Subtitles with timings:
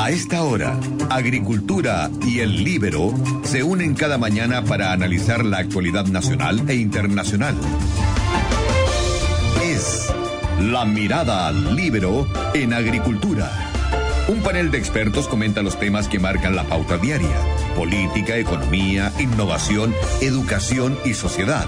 [0.00, 0.80] A esta hora,
[1.10, 7.54] Agricultura y el Libero se unen cada mañana para analizar la actualidad nacional e internacional.
[9.62, 10.10] Es
[10.58, 13.50] La Mirada al Libero en Agricultura.
[14.28, 17.36] Un panel de expertos comenta los temas que marcan la pauta diaria.
[17.76, 21.66] Política, economía, innovación, educación y sociedad.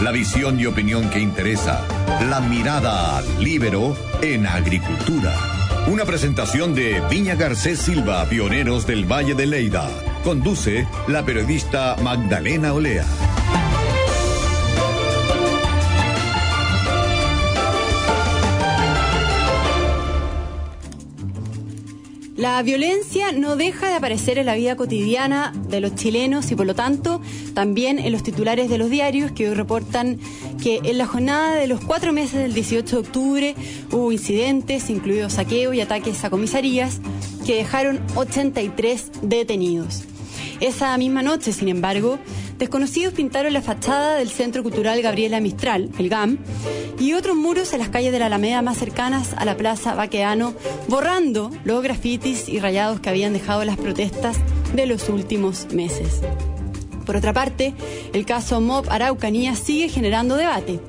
[0.00, 1.84] La visión y opinión que interesa.
[2.30, 5.61] La mirada al Libero en Agricultura.
[5.88, 9.90] Una presentación de Viña Garcés Silva, pioneros del Valle de Leida.
[10.22, 13.04] Conduce la periodista Magdalena Olea.
[22.42, 26.66] La violencia no deja de aparecer en la vida cotidiana de los chilenos y por
[26.66, 27.20] lo tanto
[27.54, 30.18] también en los titulares de los diarios que hoy reportan
[30.60, 33.54] que en la jornada de los cuatro meses del 18 de octubre
[33.92, 37.00] hubo incidentes, incluidos saqueos y ataques a comisarías,
[37.46, 40.02] que dejaron 83 detenidos.
[40.58, 42.18] Esa misma noche, sin embargo,
[42.58, 46.38] desconocidos pintaron la fachada del Centro Cultural Gabriela Mistral, el GAM,
[46.98, 50.54] y otros muros en las calles de la Alameda más cercanas a la Plaza Baqueano,
[50.88, 54.36] borrando los grafitis y rayados que habían dejado las protestas
[54.74, 56.20] de los últimos meses.
[57.04, 57.74] Por otra parte,
[58.12, 60.80] el caso MOB Araucanía sigue generando debate.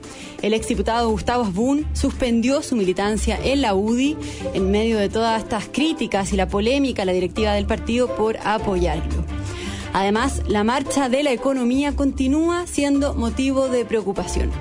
[0.42, 4.18] El exdiputado Gustavo Asbun suspendió su militancia en la UDI
[4.54, 8.38] en medio de todas estas críticas y la polémica a la directiva del partido por
[8.44, 9.24] apoyarlo.
[9.94, 14.52] Además, la marcha de la economía continúa siendo motivo de preocupación.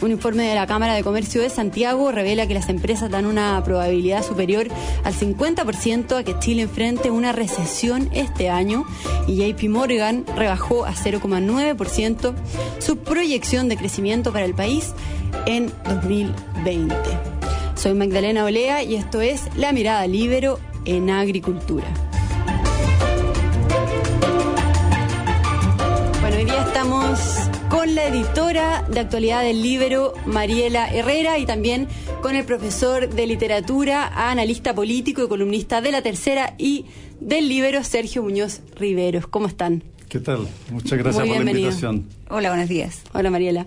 [0.00, 3.62] Un informe de la Cámara de Comercio de Santiago revela que las empresas dan una
[3.64, 4.68] probabilidad superior
[5.04, 8.84] al 50% a que Chile enfrente una recesión este año
[9.26, 12.34] y JP Morgan rebajó a 0,9%
[12.78, 14.94] su proyección de crecimiento para el país
[15.46, 16.94] en 2020.
[17.74, 22.07] Soy Magdalena Olea y esto es La Mirada Libero en Agricultura.
[27.68, 31.86] Con la editora de actualidad del Libro, Mariela Herrera, y también
[32.22, 36.86] con el profesor de literatura, analista político y columnista de La Tercera y
[37.20, 39.26] del Libro, Sergio Muñoz Riveros.
[39.26, 39.82] ¿Cómo están?
[40.08, 40.48] ¿Qué tal?
[40.70, 42.06] Muchas gracias Muy por la invitación.
[42.30, 43.02] Hola, buenos días.
[43.12, 43.66] Hola Mariela.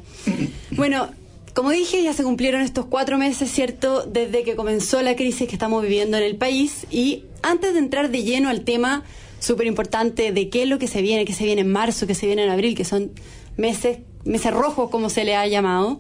[0.72, 1.09] Bueno,
[1.53, 5.53] como dije, ya se cumplieron estos cuatro meses, ¿cierto?, desde que comenzó la crisis que
[5.53, 6.88] estamos viviendo en el país.
[6.90, 9.03] Y antes de entrar de lleno al tema
[9.40, 12.16] súper importante de qué es lo que se viene, qué se viene en marzo, qué
[12.16, 13.11] se viene en abril, que son
[13.57, 16.00] meses, meses rojos, como se le ha llamado,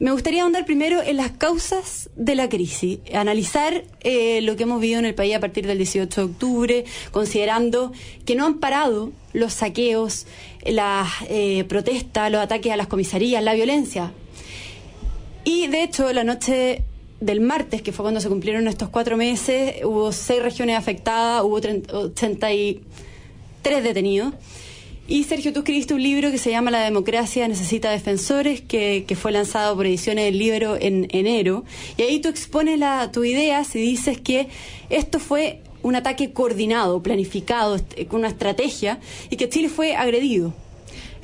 [0.00, 4.80] me gustaría ahondar primero en las causas de la crisis, analizar eh, lo que hemos
[4.80, 7.90] vivido en el país a partir del 18 de octubre, considerando
[8.24, 10.26] que no han parado los saqueos,
[10.64, 14.12] las eh, protestas, los ataques a las comisarías, la violencia.
[15.42, 16.84] Y de hecho, la noche
[17.20, 21.60] del martes, que fue cuando se cumplieron estos cuatro meses, hubo seis regiones afectadas, hubo
[21.60, 24.34] 30 83 detenidos.
[25.10, 29.32] Y Sergio, tú escribiste un libro que se llama La democracia necesita defensores, que, fue
[29.32, 31.64] lanzado por Ediciones del Libro en enero.
[31.96, 34.48] Y ahí tú expones la, tu ideas y dices que
[34.90, 40.52] esto fue un ataque coordinado, planificado, est- con una estrategia, y que Chile fue agredido.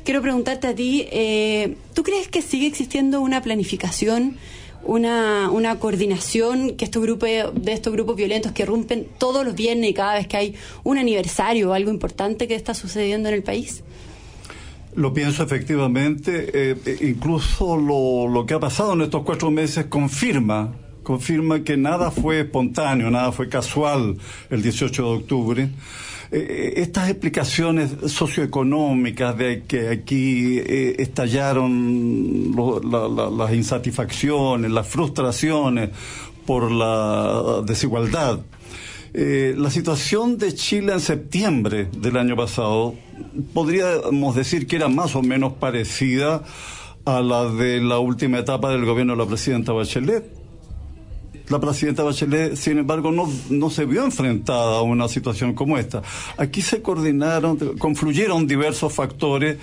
[0.02, 4.38] Quiero preguntarte a ti, eh, ¿tú crees que sigue existiendo una planificación,
[4.86, 9.90] una, una coordinación que estos grupos, de estos grupos violentos que rompen todos los viernes
[9.90, 13.42] y cada vez que hay un aniversario o algo importante que está sucediendo en el
[13.42, 13.82] país?
[14.94, 19.86] Lo pienso efectivamente, eh, eh, incluso lo, lo que ha pasado en estos cuatro meses
[19.86, 20.72] confirma,
[21.02, 24.16] confirma que nada fue espontáneo, nada fue casual
[24.50, 25.68] el 18 de octubre.
[26.36, 32.52] Eh, estas explicaciones socioeconómicas de que aquí eh, estallaron
[33.38, 35.90] las insatisfacciones, las frustraciones
[36.44, 38.40] por la desigualdad,
[39.12, 42.96] eh, la situación de Chile en septiembre del año pasado
[43.52, 46.42] podríamos decir que era más o menos parecida
[47.04, 50.43] a la de la última etapa del gobierno de la presidenta Bachelet.
[51.50, 56.00] La presidenta Bachelet, sin embargo, no, no se vio enfrentada a una situación como esta.
[56.38, 59.58] Aquí se coordinaron, confluyeron diversos factores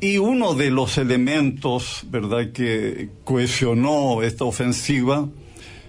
[0.00, 5.28] y uno de los elementos, ¿verdad?, que cohesionó esta ofensiva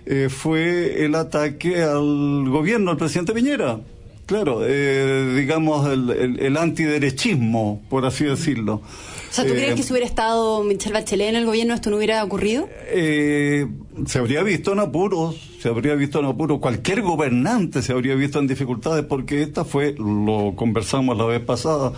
[0.06, 3.80] eh, fue el ataque al gobierno del presidente Piñera.
[4.25, 8.81] Claro, eh, digamos el, el- el antiderechismo, por así decirlo.
[9.30, 11.89] O sea, ¿tú Eh, crees que si hubiera estado Michelle Bachelet en el gobierno esto
[11.89, 12.69] no hubiera ocurrido?
[12.88, 13.68] eh,
[14.06, 18.39] se habría visto en apuros, se habría visto en apuros, cualquier gobernante se habría visto
[18.39, 21.92] en dificultades porque esta fue, lo conversamos la vez pasada,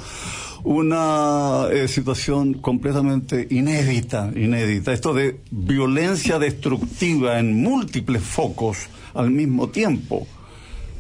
[0.64, 4.92] una eh, situación completamente inédita, inédita.
[4.94, 10.28] Esto de violencia destructiva en múltiples focos al mismo tiempo.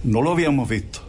[0.03, 1.01] No lo habíamos visto.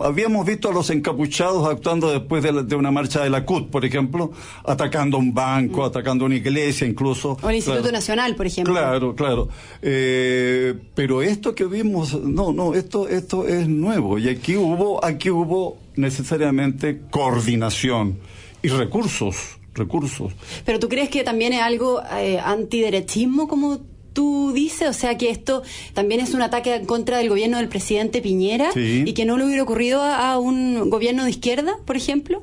[0.00, 4.32] Habíamos visto a los encapuchados actuando después de, una marcha de la CUT, por ejemplo,
[4.64, 5.84] atacando un banco, mm.
[5.84, 7.36] atacando una iglesia incluso.
[7.42, 8.74] O el Instituto Nacional, por ejemplo.
[8.74, 9.48] Claro, claro.
[9.80, 14.18] Eh, pero esto que vimos, no, no, esto, esto es nuevo.
[14.18, 18.18] Y aquí hubo, aquí hubo necesariamente coordinación
[18.62, 20.32] y recursos recursos.
[20.64, 23.80] Pero tú crees que también es algo eh, antiderechismo, como
[24.12, 25.62] tú dices, o sea que esto
[25.94, 29.44] también es un ataque en contra del gobierno del presidente Piñera y que no le
[29.44, 32.42] hubiera ocurrido a, un gobierno de izquierda, por ejemplo?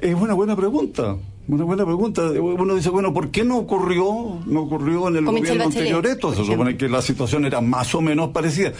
[0.00, 1.16] Es una buena pregunta.
[1.48, 2.22] Una buena pregunta.
[2.30, 6.34] Uno dice, bueno, ¿por qué no ocurrió, no ocurrió en el gobierno anterior esto?
[6.34, 8.72] Se supone que la situación era más o menos parecida.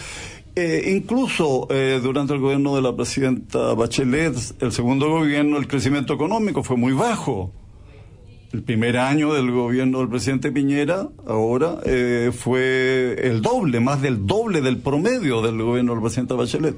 [0.55, 6.13] Eh, incluso eh, durante el gobierno de la presidenta Bachelet, el segundo gobierno, el crecimiento
[6.13, 7.51] económico fue muy bajo
[8.51, 14.25] el primer año del gobierno del presidente Piñera, ahora, eh, fue el doble, más del
[14.25, 16.75] doble del promedio del gobierno del presidente Bachelet.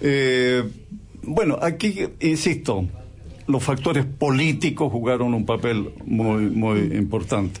[0.00, 0.62] Eh,
[1.22, 2.86] bueno, aquí, insisto,
[3.46, 7.60] los factores políticos jugaron un papel muy, muy importante.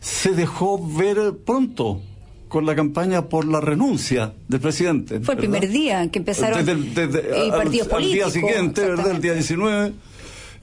[0.00, 2.02] Se dejó ver pronto
[2.48, 5.20] con la campaña por la renuncia del presidente.
[5.20, 9.10] Fue el primer día que empezaron desde, al, día siguiente, ¿verdad?
[9.10, 9.92] El día 19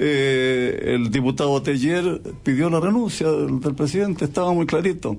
[0.04, 5.16] eh, el diputado Teller pidió la renuncia del, presidente, estaba muy clarito.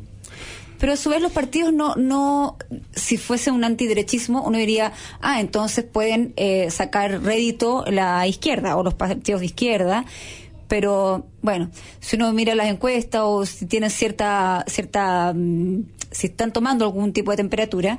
[0.81, 2.57] Pero a su vez los partidos no, no,
[2.93, 8.83] si fuese un antiderechismo, uno diría, ah, entonces pueden eh, sacar rédito la izquierda o
[8.83, 10.05] los partidos de izquierda
[10.73, 11.71] pero bueno,
[12.01, 17.13] si uno mira las encuestas o si tienen cierta, cierta, mm, si están tomando algún
[17.13, 17.99] tipo de temperatura,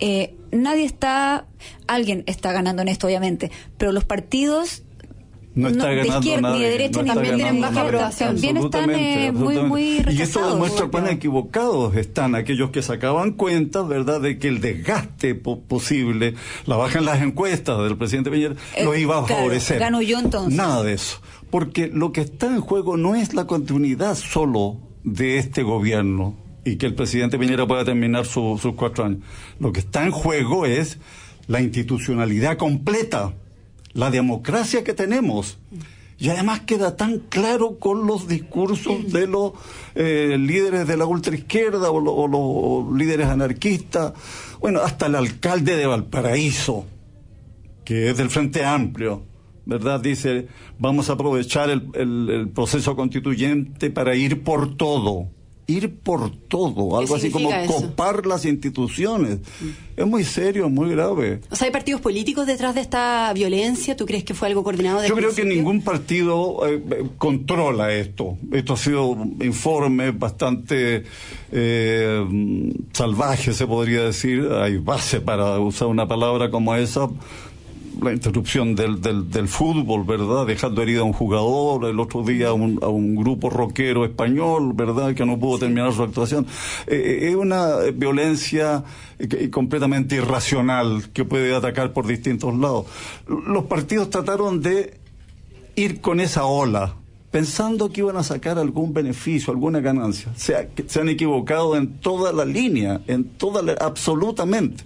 [0.00, 1.44] eh, nadie está,
[1.86, 4.84] alguien está ganando en esto, obviamente, pero los partidos
[5.54, 8.30] no está ganando de izquierda ni de derecha también tienen baja aprobación.
[8.34, 10.18] También están eh, muy, muy rechazados.
[10.18, 15.34] Y esto demuestra cuán equivocados están aquellos que sacaban cuenta, ¿verdad?, de que el desgaste
[15.34, 16.34] posible,
[16.66, 19.78] la baja en las encuestas del presidente Piñera, lo eh, iba a favorecer.
[19.78, 20.54] Gano yo entonces.
[20.54, 21.20] Nada de eso.
[21.50, 26.76] Porque lo que está en juego no es la continuidad solo de este gobierno y
[26.76, 29.20] que el presidente Piñera pueda terminar sus cuatro años.
[29.60, 30.98] Lo que está en juego es
[31.46, 33.34] la institucionalidad completa
[33.94, 35.58] la democracia que tenemos.
[36.18, 39.52] Y además queda tan claro con los discursos de los
[39.94, 42.28] eh, líderes de la ultraizquierda o, o
[42.86, 44.12] los líderes anarquistas,
[44.60, 46.86] bueno, hasta el alcalde de Valparaíso,
[47.84, 49.24] que es del Frente Amplio,
[49.66, 50.00] ¿verdad?
[50.00, 50.46] Dice,
[50.78, 55.28] vamos a aprovechar el proceso constituyente para ir por todo
[55.66, 59.38] ir por todo, algo así como copar las instituciones.
[59.96, 61.40] Es muy serio, muy grave.
[61.50, 63.96] O sea, ¿hay partidos políticos detrás de esta violencia?
[63.96, 65.04] ¿Tú crees que fue algo coordinado?
[65.06, 68.36] Yo creo que ningún partido eh, eh, controla esto.
[68.52, 71.04] Esto ha sido informe bastante
[71.52, 74.48] eh, salvaje, se podría decir.
[74.52, 77.08] Hay base para usar una palabra como esa
[78.04, 80.46] la interrupción del, del, fútbol, ¿verdad?
[80.46, 84.72] Dejando herido a un jugador, el otro día a un, a un grupo rockero español,
[84.74, 85.14] ¿verdad?
[85.14, 86.46] Que no pudo terminar su actuación.
[86.86, 88.84] Eh, eh, es una violencia
[89.18, 92.86] eh, completamente irracional que puede atacar por distintos lados.
[93.26, 94.98] Los partidos trataron de
[95.74, 96.94] ir con esa ola,
[97.30, 100.32] pensando que iban a sacar algún beneficio, alguna ganancia.
[100.36, 104.84] Se, se han equivocado en toda la línea, en toda la, absolutamente.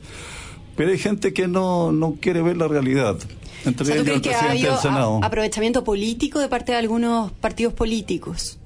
[0.79, 3.17] Pero hay gente que no, no quiere ver la realidad.
[3.65, 5.19] Entre ellos el presidente del Senado.
[5.25, 8.58] aprovechamiento político de parte de algunos partidos políticos.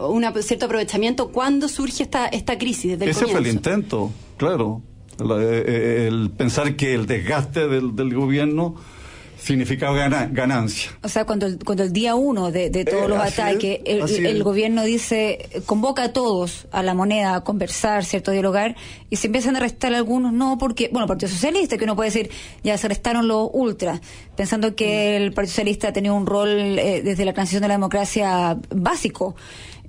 [0.00, 2.98] un cierto aprovechamiento cuando surge esta, esta crisis.
[2.98, 4.82] Desde Ese fue el intento, claro.
[5.20, 8.74] El, eh, eh, el, pensar que el desgaste del, del gobierno
[9.38, 10.90] significaba ganancia.
[11.02, 14.84] O sea, cuando el, cuando el día uno de, todos eh, los ataques, el, gobierno
[14.84, 18.76] dice, convoca a todos a la moneda a conversar, ¿cierto?, dialogar,
[19.10, 22.10] y se empiezan a arrestar algunos, no, porque, bueno, el Partido Socialista, que uno puede
[22.10, 22.30] decir,
[22.62, 24.00] ya se arrestaron los ultras,
[24.36, 27.74] pensando que el Partido Socialista ha tenido un rol eh, desde la transición de la
[27.74, 29.36] democracia básico.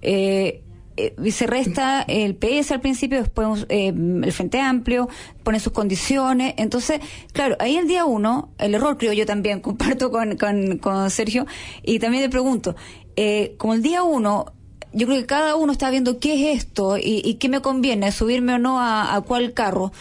[0.02, 0.62] Eh,
[0.98, 5.08] eh, se resta el PS al principio, después eh, el Frente Amplio,
[5.44, 6.56] pone sus condiciones.
[6.58, 7.00] Entonces,
[7.32, 11.46] claro, ahí el día uno, el error creo yo también, comparto con, con, Sergio,
[11.84, 12.76] y también le pregunto,
[13.16, 14.54] eh, como el día uno,
[14.94, 18.56] yo creo que cada uno está viendo qué es esto y, qué me conviene, subirme
[18.56, 19.92] o no a, a cuál carro,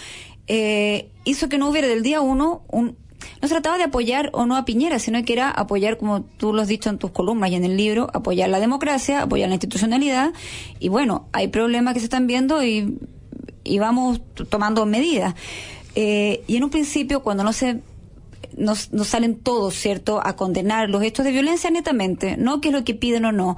[0.49, 2.97] eh, hizo que no hubiera del día uno un,
[3.47, 6.53] no se trataba de apoyar o no a Piñera, sino que era apoyar, como tú
[6.53, 9.55] lo has dicho en tus columnas y en el libro, apoyar la democracia, apoyar la
[9.55, 10.33] institucionalidad.
[10.81, 12.99] Y bueno, hay problemas que se están viendo y,
[13.79, 15.37] vamos tomando medidas.
[15.95, 17.83] Eh, y en un principio, cuando no se
[18.57, 22.83] nos, salen todos, ¿cierto?, a condenar los hechos de violencia netamente, no qué es lo
[22.83, 23.57] que piden o no.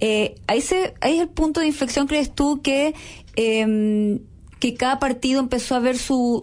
[0.00, 2.94] Eh, ahí, se, ahí es el punto de inflexión, ¿crees tú, que,
[3.36, 4.20] eh,
[4.58, 6.42] que cada partido empezó a ver su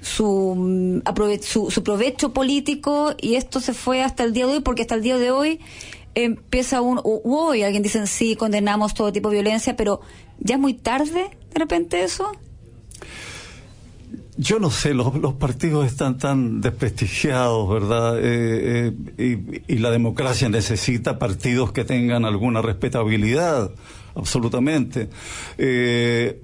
[0.00, 1.02] su, mm,
[1.42, 4.94] su, su, provecho político y esto se fue hasta el día de hoy porque hasta
[4.94, 5.60] el día de hoy
[6.14, 10.00] empieza un hoy alguien dice sí condenamos todo tipo de violencia pero
[10.38, 12.32] ya es muy tarde de repente eso
[14.40, 18.18] yo no sé, los, partidos están tan desprestigiados, ¿verdad?
[18.18, 23.70] Eh, eh, y, la democracia necesita partidos que tengan alguna respetabilidad,
[24.14, 25.10] absolutamente.
[25.58, 26.40] Eh,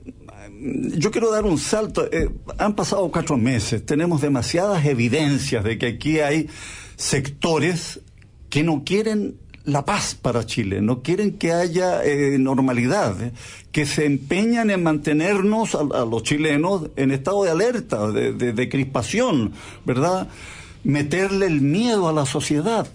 [0.58, 2.08] yo quiero dar un salto.
[2.58, 6.48] han pasado cuatro meses, tenemos demasiadas evidencias de que aquí hay
[6.96, 8.00] sectores
[8.48, 9.36] que no quieren
[9.66, 13.32] la paz para Chile, no quieren que haya eh, normalidad, eh,
[13.72, 19.52] que se empeñan en mantenernos a, los chilenos en estado de alerta, de, crispación,
[19.84, 20.28] ¿verdad?
[20.84, 22.86] Meterle el miedo a la sociedad.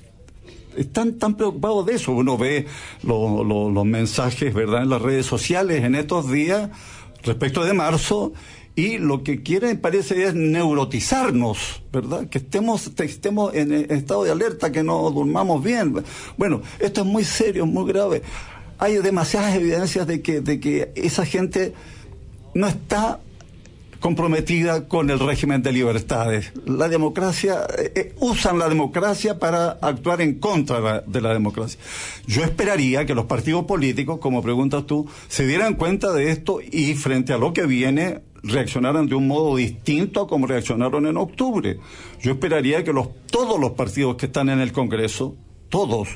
[0.77, 2.13] Están tan preocupados de eso.
[2.13, 2.65] Uno ve
[3.03, 6.70] los mensajes, ¿verdad?, en las redes sociales en estos días
[7.24, 8.34] respecto de marzo
[8.75, 12.28] y lo que quieren parece es neurotizarnos, ¿verdad?
[12.30, 16.04] Que estemos, estemos en, estado de alerta, que no durmamos bien.
[16.38, 18.22] Bueno, esto es muy serio, muy grave.
[18.78, 21.74] Hay demasiadas evidencias de que, de que esa gente
[22.54, 23.20] no está
[24.01, 26.51] comprometida con el régimen de libertades.
[26.65, 31.79] La democracia, eh, eh, usan la democracia para actuar en contra de la democracia.
[32.25, 36.96] Yo esperaría que los partidos políticos, como preguntas tú, se dieran cuenta de esto y
[36.96, 41.79] frente a lo que viene, reaccionaran de un modo distinto a como reaccionaron en octubre.
[42.22, 45.36] Yo esperaría que los, todos los partidos que están en el Congreso,
[45.70, 46.10] todos,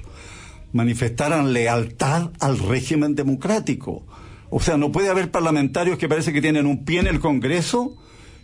[0.73, 4.03] manifestaran lealtad al régimen democrático.
[4.57, 7.97] O sea, no puede haber parlamentarios que parece que tienen un pie en el Congreso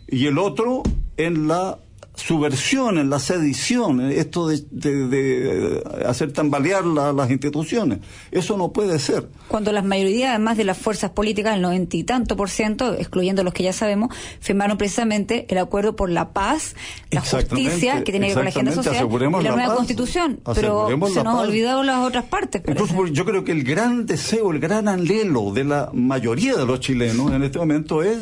[0.09, 0.83] y el otro
[1.15, 1.79] en la
[2.15, 7.99] subversión, en la sedición, esto de, hacer tambalear las instituciones.
[8.31, 9.29] Eso no puede ser.
[9.47, 13.43] Cuando la mayoría, además de las fuerzas políticas, el noventa y tanto por ciento, excluyendo
[13.43, 16.75] los que ya sabemos, firmaron precisamente el acuerdo por la paz,
[17.11, 20.41] la justicia, que tiene que ver con la agenda social, y la, nueva constitución.
[20.53, 22.61] Pero se nos ha olvidado las otras partes.
[22.67, 26.79] Incluso yo creo que el gran deseo, el gran anhelo de la mayoría de los
[26.81, 28.17] chilenos en este momento es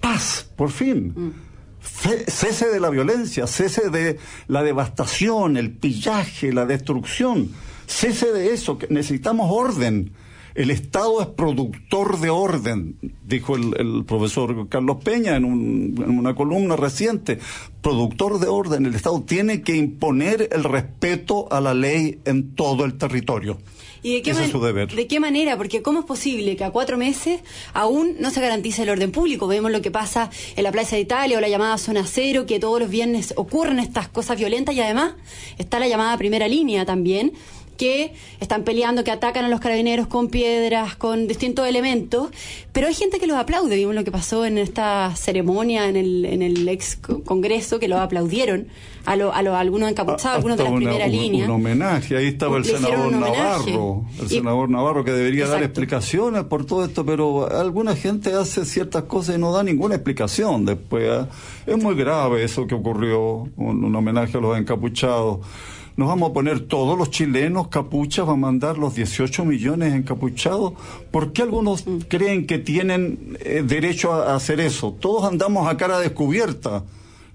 [0.00, 1.12] paz, por fin.
[1.14, 1.51] Mm
[1.82, 7.50] cese de la violencia, cese de la devastación, el pillaje, la destrucción,
[7.86, 10.12] cese de eso, que necesitamos orden.
[10.54, 16.76] El Estado es productor de orden, dijo el, profesor Carlos Peña en, en, una columna
[16.76, 17.38] reciente.
[17.80, 22.84] Productor de orden, el Estado tiene que imponer el respeto a la ley en todo
[22.84, 23.58] el territorio.
[24.04, 25.56] ¿Y de qué, de qué manera?
[25.56, 27.40] Porque ¿cómo es posible que a cuatro meses
[27.72, 29.46] aún no se garantice el orden público?
[29.46, 32.58] Vemos lo que pasa en la Plaza de Italia o la llamada Zona Cero, que
[32.58, 35.14] todos los viernes ocurren estas cosas violentas y además
[35.56, 37.32] está la llamada primera línea también
[37.76, 42.30] que están peleando, que atacan a los carabineros con piedras, con distintos elementos,
[42.72, 43.76] pero hay gente que los aplaude.
[43.76, 47.98] Vimos lo que pasó en esta ceremonia en el, en el ex Congreso, que los
[47.98, 48.68] aplaudieron
[49.04, 51.44] a, lo, a, algunos encapuchados, algunos de la primera línea.
[51.46, 56.64] Un homenaje, ahí estaba el senador Navarro, el senador Navarro que debería dar explicaciones por
[56.64, 61.04] todo esto, pero alguna gente hace ciertas cosas y no da ninguna explicación después.
[61.04, 61.26] ¿eh?
[61.66, 65.40] Es muy grave eso que ocurrió, un homenaje a los encapuchados
[65.96, 70.72] nos vamos a poner todos los chilenos capuchas, va a mandar los 18 millones encapuchados.
[71.10, 71.98] ¿Por qué algunos mm.
[72.08, 74.96] creen que tienen eh, derecho a, hacer eso?
[74.98, 76.84] Todos andamos a cara descubierta,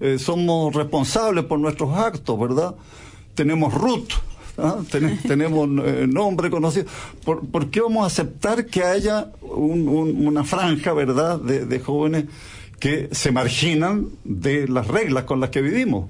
[0.00, 2.74] eh, somos responsables por nuestros actos, ¿verdad?
[3.34, 4.12] Tenemos RUT,
[4.58, 4.78] ¿ah?
[5.26, 6.86] tenemos eh, nombre conocido.
[7.24, 12.24] ¿Por, qué vamos a aceptar que haya una franja, ¿verdad?, de jóvenes
[12.78, 16.06] que se marginan de las reglas con las que vivimos.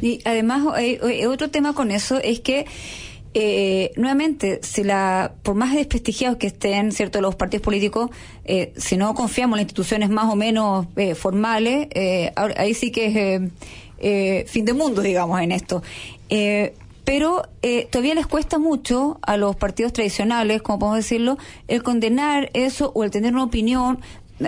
[0.00, 2.66] Y además, eh, eh, otro tema con eso es que
[3.34, 8.10] eh, nuevamente, si la, por más desprestigiados que estén cierto los partidos políticos,
[8.76, 11.88] si no confiamos en las instituciones más o menos formales,
[12.34, 13.50] ahí sí que
[13.98, 15.82] es fin de mundo, digamos, en esto.
[17.04, 17.42] pero
[17.90, 21.38] todavía les cuesta mucho a los partidos tradicionales, como podemos decirlo,
[21.68, 24.00] el condenar eso o el tener una opinión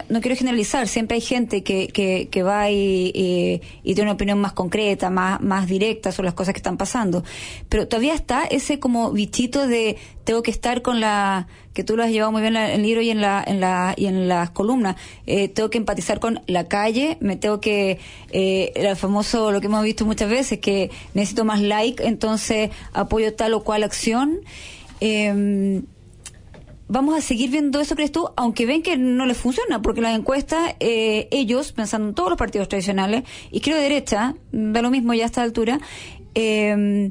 [0.09, 4.41] no, quiero generalizar, siempre hay gente que, que, que va y, y, tiene una opinión
[4.41, 7.25] más concreta, más, más directa sobre las cosas que están pasando.
[7.69, 12.03] Pero todavía está ese como bichito de tengo que estar con la, que tú lo
[12.03, 14.51] has llevado muy bien en el libro y en la, en la, y en las
[14.51, 14.97] columnas,
[15.27, 17.99] eh, tengo que empatizar con la calle, me tengo que,
[18.31, 23.35] eh, el famoso, lo que hemos visto muchas veces, que necesito más like, entonces apoyo
[23.35, 24.41] tal o cual acción.
[25.01, 25.83] Eh,
[26.95, 30.17] vamos a seguir viendo eso, crees tú, aunque ven que no les funciona, porque las
[30.17, 34.91] encuestas, eh, ellos, pensando en todos los partidos tradicionales, y creo de derecha, da lo
[34.91, 35.81] mismo ya a esta altura,
[36.37, 37.11] eh,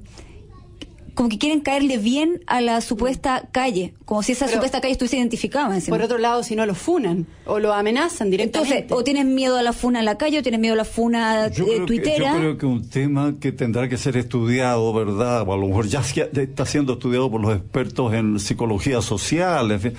[1.13, 5.17] como que quieren caerle bien a la supuesta calle, como si esa supuesta calle estuviese
[5.17, 5.79] identificada.
[5.87, 8.77] Por otro lado, si no lo funan o lo amenazan directamente.
[8.77, 10.85] Entonces, o tienes miedo a la funa en la calle o tienes miedo a la
[10.85, 12.33] funa yo eh, tuitera.
[12.33, 15.47] yo creo que un tema que tendrá que ser estudiado, ¿verdad?
[15.47, 19.93] O a lo mejor ya está siendo estudiado por los expertos en psicología social, es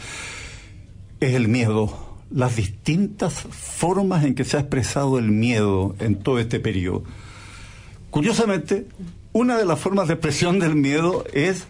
[1.20, 6.58] el miedo las distintas formas en que se ha expresado el miedo en todo este
[6.58, 7.04] periodo.
[8.10, 8.86] Curiosamente,
[9.34, 11.64] una de las formas de expresión del miedo es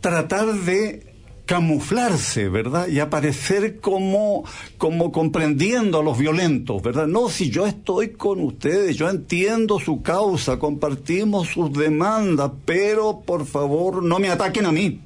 [0.00, 1.06] tratar de
[1.46, 2.88] camuflarse, ¿verdad?
[2.88, 4.44] Y aparecer como,
[4.76, 7.06] como comprendiendo a los violentos, ¿verdad?
[7.06, 13.46] No, si yo estoy con ustedes, yo entiendo su causa, compartimos sus demandas, pero por
[13.46, 15.00] favor no me ataquen a mí.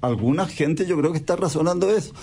[0.00, 2.14] Alguna gente yo creo que está razonando eso.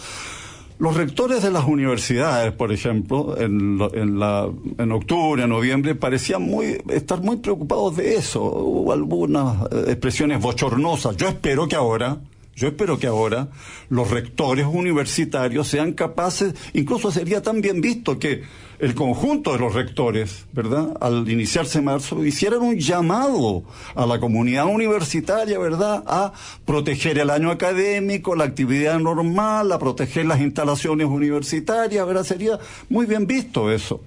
[0.78, 6.42] Los rectores de las universidades, por ejemplo, en, en, la, en octubre, en noviembre, parecían
[6.42, 8.44] muy, estar muy preocupados de eso.
[8.44, 11.16] Hubo algunas eh, expresiones bochornosas.
[11.16, 12.18] Yo espero que ahora,
[12.56, 13.50] yo espero que ahora
[13.90, 18.44] los rectores universitarios sean capaces, incluso sería tan bien visto que
[18.80, 20.96] el conjunto de los rectores, ¿verdad?
[21.02, 26.04] Al iniciarse marzo, hicieran un llamado a la comunidad universitaria, ¿verdad?
[26.08, 26.34] A
[26.66, 32.24] proteger el año académico, la actividad normal, a proteger las instalaciones universitarias, ¿verdad?
[32.24, 32.60] Sería
[32.90, 34.02] muy bien visto eso.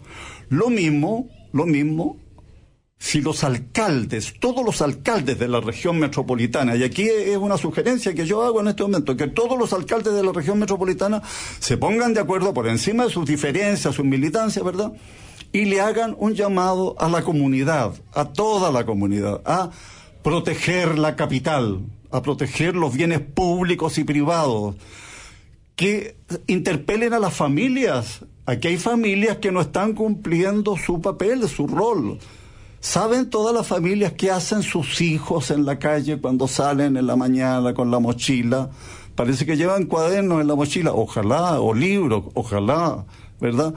[0.49, 2.17] Lo mismo, lo mismo
[2.99, 8.13] si los alcaldes, todos los alcaldes de la región metropolitana, y aquí es una sugerencia
[8.13, 11.23] que yo hago en este momento, que todos los alcaldes de la región metropolitana
[11.61, 14.93] se pongan de acuerdo por encima de sus diferencias, sus militancias, ¿verdad?
[15.53, 19.71] Y le hagan un llamado a la comunidad, a toda la comunidad, a
[20.23, 24.75] proteger la capital, a proteger los bienes públicos y privados,
[25.77, 26.17] que
[26.49, 28.25] interpelen a las familias.
[28.45, 32.19] Aquí hay familias que no están cumpliendo su papel, su rol
[32.81, 37.17] ¿Saben todas las familias qué hacen sus hijos en la calle cuando salen en la
[37.17, 38.71] mañana con la mochila?
[39.17, 43.05] Parece que llevan cuadernos en la mochila, ojalá, o libros, ojalá,
[43.41, 43.75] ¿verdad?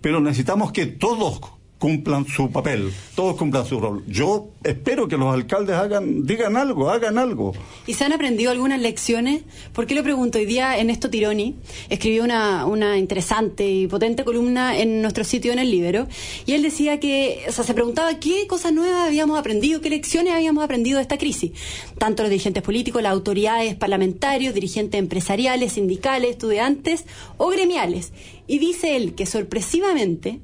[0.00, 1.40] Pero necesitamos que todos
[1.78, 4.04] cumplan su papel, todos cumplan su rol.
[4.06, 7.52] Yo espero que los alcaldes hagan, digan algo, hagan algo.
[7.86, 9.42] ¿Y se han aprendido algunas lecciones?
[9.72, 10.38] ¿Por qué lo pregunto?
[10.38, 11.56] Hoy día Ernesto Tironi
[11.90, 16.06] escribió una, una interesante y potente columna en nuestro sitio en el Libero,
[16.46, 20.32] y él decía que, o sea, se preguntaba qué cosas nuevas habíamos aprendido, qué lecciones
[20.32, 21.52] habíamos aprendido de esta crisis.
[21.98, 27.04] Tanto los dirigentes políticos, las autoridades parlamentarios, dirigentes empresariales, sindicales, estudiantes
[27.36, 28.12] o gremiales.
[28.46, 30.40] Y dice él que sorpresivamente,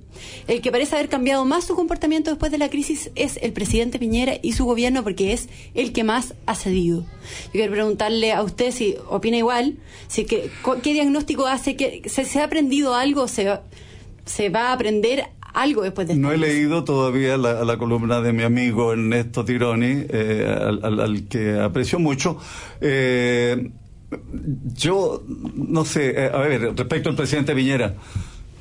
[0.48, 3.98] el que parece haber cambiado más su comportamiento después de la crisis es el presidente
[3.98, 7.00] Piñera y su gobierno porque es el que más ha cedido.
[7.46, 9.76] Yo quiero preguntarle a usted si opina igual,
[10.08, 10.50] si que,
[10.82, 13.58] qué diagnóstico hace, que se, ha aprendido algo, se,
[14.24, 18.44] se va a aprender algo después de No he leído todavía la, columna de mi
[18.44, 20.46] amigo Ernesto Tironi, eh,
[20.82, 22.38] al, que aprecio mucho.
[22.80, 23.70] Eh,
[24.74, 25.22] yo
[25.54, 27.94] no sé, eh, a ver, respecto al presidente Viñera,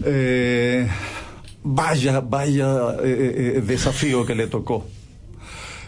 [0.03, 0.88] eh,
[1.63, 4.85] vaya, vaya eh, desafío que le tocó.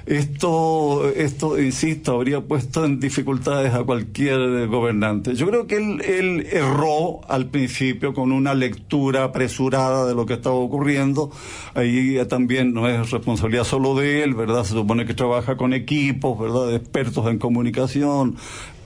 [0.07, 5.35] Esto, esto, insisto, habría puesto en dificultades a cualquier gobernante.
[5.35, 10.33] Yo creo que él, él erró al principio con una lectura apresurada de lo que
[10.33, 11.31] estaba ocurriendo.
[11.75, 14.63] Ahí también no es responsabilidad solo de él, ¿verdad?
[14.63, 16.67] Se supone que trabaja con equipos, ¿verdad?
[16.69, 18.37] De expertos en comunicación,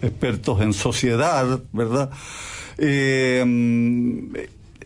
[0.06, 2.12] expertos en sociedad, ¿verdad?
[2.78, 3.44] Eh,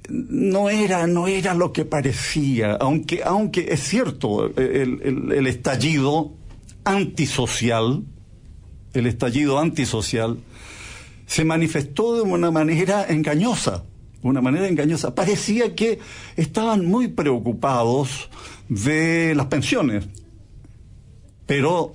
[0.10, 6.34] no era, no era lo que parecía, aunque, aunque es cierto, el, el, estallido
[6.84, 8.04] antisocial,
[8.94, 10.40] el estallido antisocial,
[11.26, 13.84] se manifestó de una manera engañosa,
[14.24, 15.14] una manera engañosa.
[15.14, 16.00] Parecía que
[16.36, 18.30] estaban muy preocupados
[18.68, 20.08] de las pensiones,
[21.46, 21.94] pero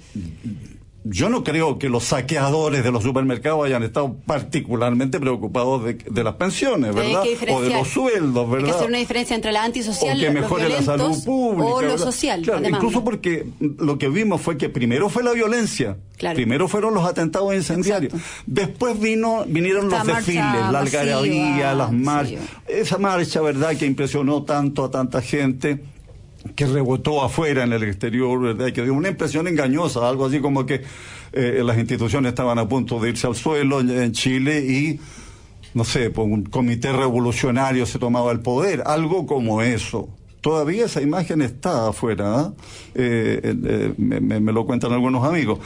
[1.05, 6.35] yo no creo que los saqueadores de los supermercados hayan estado particularmente preocupados de, las
[6.37, 7.23] pensiones, ¿verdad?
[7.51, 8.67] O de los sueldos, ¿verdad?
[8.67, 11.83] Hay que hacer una diferencia entre la antisocial, o que mejore la salud pública, o
[11.83, 12.43] lo social.
[12.67, 17.55] incluso porque lo que vimos fue que primero fue la violencia, primero fueron los atentados
[17.55, 18.15] incendiarios,
[18.47, 23.77] después vino vinieron los desfiles, la algarabía, las marchas, esa marcha, ¿verdad?
[23.77, 25.83] Que impresionó tanto a tanta gente
[26.55, 28.73] que rebotó afuera en el exterior, ¿verdad?
[28.73, 30.83] que dio una impresión engañosa, algo así como que
[31.33, 35.01] eh, las instituciones estaban a punto de irse al suelo en, Chile y,
[35.75, 40.09] no sé, pues un comité revolucionario se tomaba el poder, algo como eso.
[40.41, 42.53] Todavía esa imagen está afuera, ¿ah?
[42.95, 45.59] eh, eh, me, lo cuentan algunos amigos.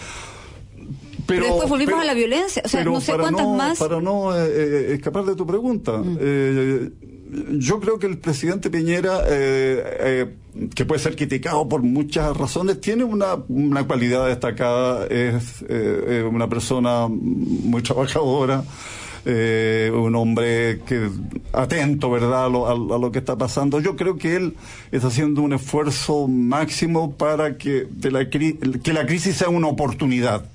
[1.27, 3.79] Pero, después volvimos a la violencia, o sea, no sé cuántas más.
[3.79, 10.35] Para no escapar de tu pregunta, mm yo creo que el presidente Piñera, eh, eh,
[10.75, 16.49] que puede ser criticado por muchas razones, tiene una, una cualidad destacada, es eh, una
[16.49, 18.65] persona muy trabajadora.
[19.27, 21.11] un hombre que
[21.53, 23.79] atento, ¿verdad?, a lo, a lo, que está pasando.
[23.81, 24.55] Yo creo que él
[24.91, 30.47] está haciendo un esfuerzo máximo para que, de la, que la crisis sea una oportunidad,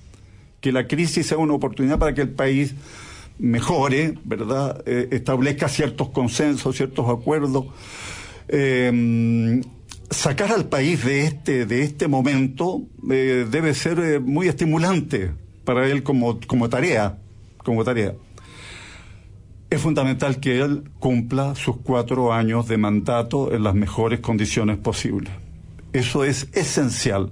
[0.59, 2.73] que la crisis sea una oportunidad para que el país
[3.39, 4.84] mejore, ¿verdad?
[4.86, 7.65] Eh, establezca ciertos consensos, ciertos acuerdos.
[8.48, 9.62] Eh,
[10.10, 15.32] sacar al país de este, de este momento eh, debe ser muy estimulante
[15.65, 17.17] para él como, como tarea,
[17.58, 18.13] como tarea.
[19.69, 25.32] Es fundamental que él cumpla sus cuatro años de mandato en las mejores condiciones posibles.
[25.93, 27.32] Eso es esencial.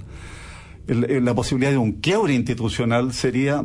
[0.88, 3.64] la posibilidad de un quiebre institucional sería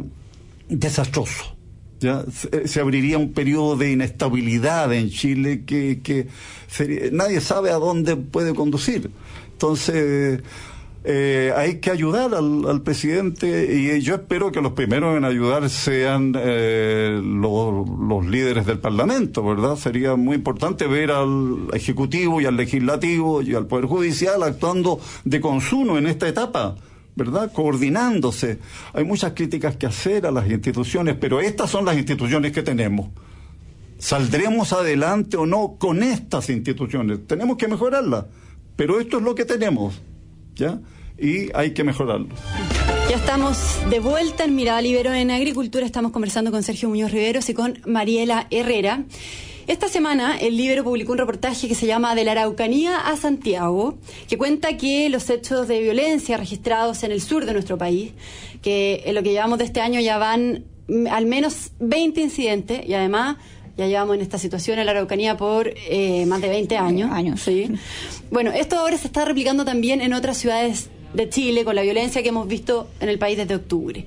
[0.68, 1.55] desastroso
[2.00, 2.24] ya
[2.64, 6.28] se, abriría un periodo de inestabilidad en Chile que, que
[7.12, 9.11] nadie sabe a dónde puede conducir.
[9.52, 10.42] Entonces,
[11.09, 16.35] eh, hay que ayudar al, presidente y yo espero que los primeros en ayudar sean
[16.37, 19.76] eh, los, los, líderes del Parlamento, ¿verdad?
[19.76, 25.40] Sería muy importante ver al Ejecutivo y al Legislativo y al Poder Judicial actuando de
[25.40, 26.74] consumo en esta etapa
[27.16, 27.50] ¿verdad?
[27.52, 28.59] Coordinándose.
[28.92, 33.09] Hay muchas críticas que hacer a las instituciones, pero estas son las instituciones que tenemos.
[33.98, 37.26] ¿Saldremos adelante o no con estas instituciones?
[37.26, 38.26] Tenemos que mejorarlas,
[38.76, 40.00] pero esto es lo que tenemos,
[40.55, 40.79] ¿ya?
[41.18, 42.29] Y hay que mejorarlo.
[43.09, 43.57] Ya estamos
[43.88, 45.87] de vuelta en Mirada Libero en Agricultura.
[45.87, 49.05] Estamos conversando con Sergio Muñoz Riveros y con Mariela Herrera.
[49.66, 53.98] Esta semana el libro publicó un reportaje que se llama De la Araucanía a Santiago,
[54.29, 58.12] que cuenta que los hechos de violencia registrados en el sur de nuestro país,
[58.62, 62.88] que en lo que llevamos de este año ya van mm, al menos 20 incidentes
[62.88, 63.38] y además
[63.76, 67.11] ya llevamos en esta situación en la Araucanía por eh, más de 20 años.
[67.11, 67.40] años.
[67.40, 67.68] Sí.
[68.31, 72.22] Bueno, esto ahora se está replicando también en otras ciudades de Chile con la violencia
[72.22, 74.05] que hemos visto en el país desde octubre.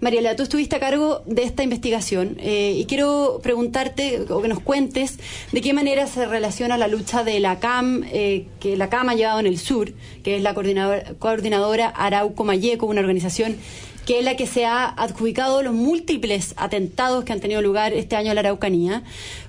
[0.00, 4.60] Mariela, tú estuviste a cargo de esta investigación eh, y quiero preguntarte o que nos
[4.60, 5.18] cuentes
[5.52, 9.14] de qué manera se relaciona la lucha de la CAM, eh, que la CAM ha
[9.14, 13.56] llevado en el sur, que es la coordinadora, coordinadora Arauco Mayeco, una organización
[14.04, 18.14] que es la que se ha adjudicado los múltiples atentados que han tenido lugar este
[18.14, 19.02] año en la Araucanía,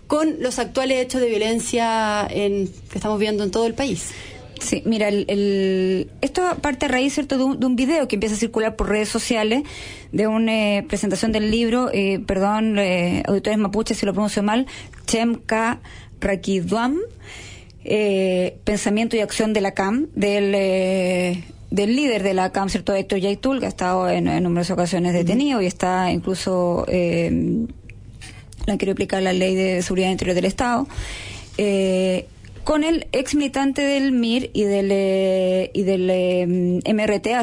[0.07, 4.13] con los actuales hechos de violencia en, que estamos viendo en todo el país.
[4.59, 7.37] Sí, mira, el, esto parte a raíz ¿cierto?
[7.37, 9.63] De, un, video que empieza a circular por redes sociales
[10.11, 14.65] de una eh, presentación del libro, eh, perdón, eh, auditores mapuches si lo pronuncio mal,
[15.05, 15.79] Chemka
[16.19, 16.97] Rakiduam,
[17.83, 20.51] eh, Pensamiento y Acción de la CAM, del,
[21.69, 22.93] del líder de la CAM, ¿cierto?
[22.93, 27.65] Héctor Yaitul, que ha estado en, numerosas ocasiones detenido y está incluso, eh,
[28.65, 30.87] le quiero explicar la ley de seguridad interior del Estado.
[31.57, 32.27] Eh,
[32.67, 37.41] con el ex militante del MIR y del, eh, y del eh, MRTA,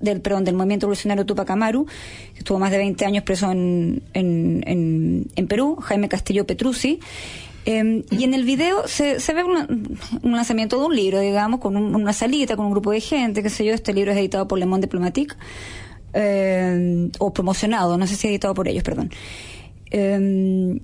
[0.00, 1.84] del, perdón, del Movimiento Revolucionario Tupac Amaru,
[2.32, 7.00] que estuvo más de 20 años preso en, en, en, Perú, Jaime Castillo Petrucci.
[7.66, 11.76] Em, y en el video se, se ve un lanzamiento de un libro, digamos, con
[11.76, 13.74] una salita, con un grupo de gente, qué sé yo.
[13.74, 15.34] Este libro es editado por Le Monde Diplomatique,
[16.14, 19.10] em, o promocionado, no sé si editado por ellos, perdón.
[19.90, 20.80] Em,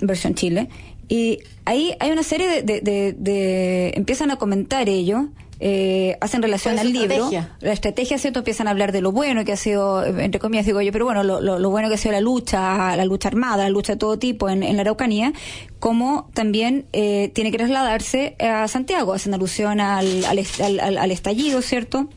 [0.00, 0.68] versión Chile.
[1.08, 5.26] Y ahí hay una serie de, de, empiezan a comentar ellos,
[5.60, 7.30] eh, hacen relación al libro.
[7.60, 8.40] La estrategia, ¿cierto?
[8.40, 11.22] Empiezan a hablar de lo bueno que ha sido, entre comillas digo yo, pero bueno,
[11.22, 14.18] lo, lo, bueno que ha sido la lucha, la lucha armada, la lucha de todo
[14.18, 15.32] tipo en, en la Araucanía,
[15.78, 20.40] como también eh, tiene que trasladarse a Santiago, hacen alusión al, al,
[20.80, 22.08] al, al estallido, ¿cierto?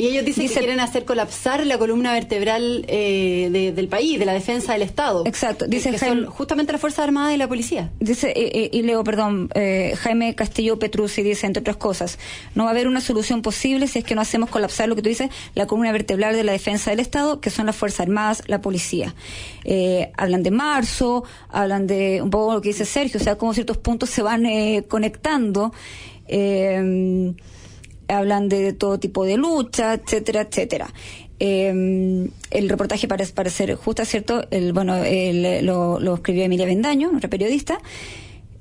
[0.00, 4.32] Y ellos dicen que quieren hacer colapsar la columna vertebral eh, del país, de la
[4.32, 5.24] defensa del Estado.
[5.26, 5.66] Exacto.
[5.68, 7.90] Dice que son justamente la Fuerza Armada y la policía.
[8.00, 9.50] Dice, eh, eh, y leo, perdón,
[9.98, 12.18] Jaime Castillo Petruzzi dice, entre otras cosas,
[12.54, 15.02] no va a haber una solución posible si es que no hacemos colapsar lo que
[15.02, 18.42] tú dices, la columna vertebral de la defensa del Estado, que son las Fuerzas Armadas,
[18.46, 19.14] la policía.
[20.16, 23.76] hablan de marzo, hablan de un poco lo que dice Sergio, o sea, cómo ciertos
[23.76, 24.46] puntos se van
[24.88, 25.74] conectando.
[26.26, 27.34] Eh,
[28.10, 30.92] hablan de todo tipo de lucha, etcétera, etcétera.
[31.38, 34.44] Eh, el reportaje parece parecer justo, ¿cierto?
[34.50, 34.96] El, bueno,
[35.62, 37.80] lo, escribió Emilia Bendaño, nuestra periodista,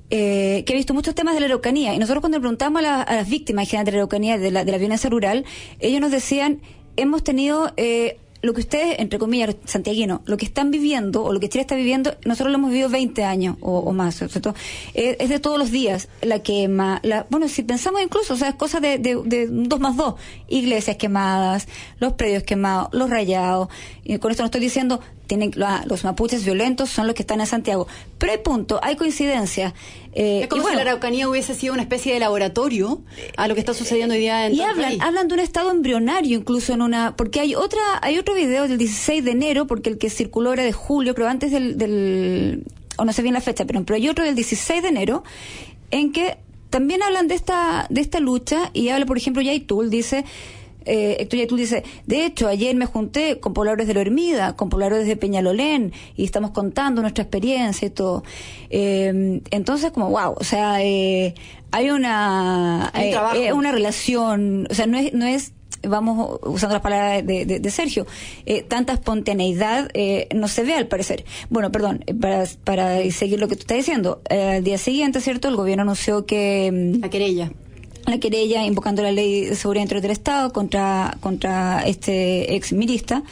[0.10, 1.94] eh, que ha visto muchos temas de la Araucanía.
[1.94, 5.10] Y nosotros cuando preguntamos a, las víctimas de la Araucanía, de la, de la violencia
[5.10, 5.46] rural,
[5.80, 6.62] ellos nos decían,
[6.96, 7.72] hemos tenido...
[7.78, 11.62] Eh, lo que ustedes, entre comillas, santiaguinos, lo que están viviendo o lo que Chile
[11.62, 14.16] está viviendo, nosotros lo hemos vivido 20 años o, más.
[14.16, 14.56] ¿cierto?
[14.94, 17.00] Es, de todos los días la quema.
[17.04, 20.16] La, bueno, si pensamos incluso, o sea, es cosa de, de, dos más dos.
[20.48, 21.68] Iglesias quemadas,
[22.00, 23.70] los predios quemados, los rayados.
[24.20, 25.52] Con esto no estoy diciendo tienen
[25.86, 27.88] los mapuches violentos son los que están en Santiago.
[28.18, 29.76] Pero hay punto, hay coincidencia.
[30.12, 33.04] Eh, es como si la Araucanía hubiese sido una especie de laboratorio
[33.38, 36.36] a lo que está sucediendo hoy día en Y hablan, hablan de un estado embrionario
[36.36, 37.16] incluso en una...
[37.16, 40.64] Porque hay otra hay otro video del 16 de enero, porque el que circuló era
[40.64, 41.78] de julio, creo antes del...
[41.78, 42.64] del
[42.98, 45.24] o no sé bien la fecha, pero, pero hay otro del 16 de enero
[45.92, 46.40] en que
[46.72, 50.26] también hablan de esta, de esta lucha y habla, por ejemplo, Yaitul, dice
[50.86, 54.70] eh, Héctor tú dice, de hecho, ayer me junté con pobladores de la Hermida, con
[54.70, 58.24] pobladores de Peñalolén, y estamos contando nuestra experiencia y todo.
[58.70, 61.36] Eh, entonces, como, wow, o sea, eh,
[61.72, 65.54] hay una, eh, una relación, o sea, no es, no es
[65.88, 68.06] vamos usando las palabras de, Sergio,
[68.46, 71.24] eh, tanta espontaneidad eh, no se ve al parecer.
[71.50, 75.48] Bueno, perdón, para, para seguir lo que tú estás diciendo, al día siguiente, ¿cierto?
[75.48, 76.98] El gobierno anunció que...
[77.00, 77.52] La querella
[78.06, 83.24] la querella invocando la ley de seguridad interior del Estado contra, contra este ex milista.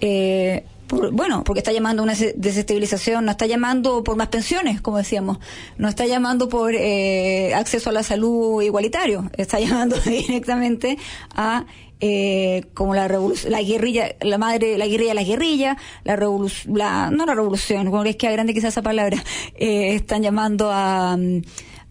[0.00, 0.64] Eh,
[1.12, 5.38] bueno, porque está llamando a una desestabilización, no está llamando por más pensiones, como decíamos,
[5.78, 10.98] no está llamando por eh, acceso a la salud igualitario, está llamando directamente
[11.34, 11.66] a
[12.00, 17.34] eh, como la la guerrilla, la madre, la guerrilla, la guerrilla, la revolución, no la
[17.34, 19.22] revolución, como es que grande quizás esa palabra,
[19.56, 21.16] eh, están llamando a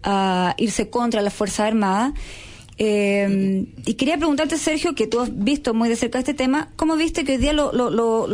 [0.03, 2.13] a irse contra las Fuerzas Armadas.
[2.81, 6.95] Eh, y quería preguntarte, Sergio, que tú has visto muy de cerca este tema, ¿cómo
[6.95, 8.27] viste que hoy día lo, lo, lo,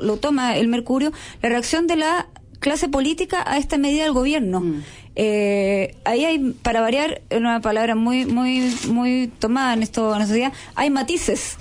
[0.00, 2.28] lo, toma el Mercurio, la reacción de la
[2.60, 4.60] clase política a esta medida del gobierno?
[4.60, 4.82] Mm.
[5.16, 10.36] Eh, ahí hay, para variar, una palabra muy muy muy tomada en, esto, en estos
[10.36, 11.56] días, hay matices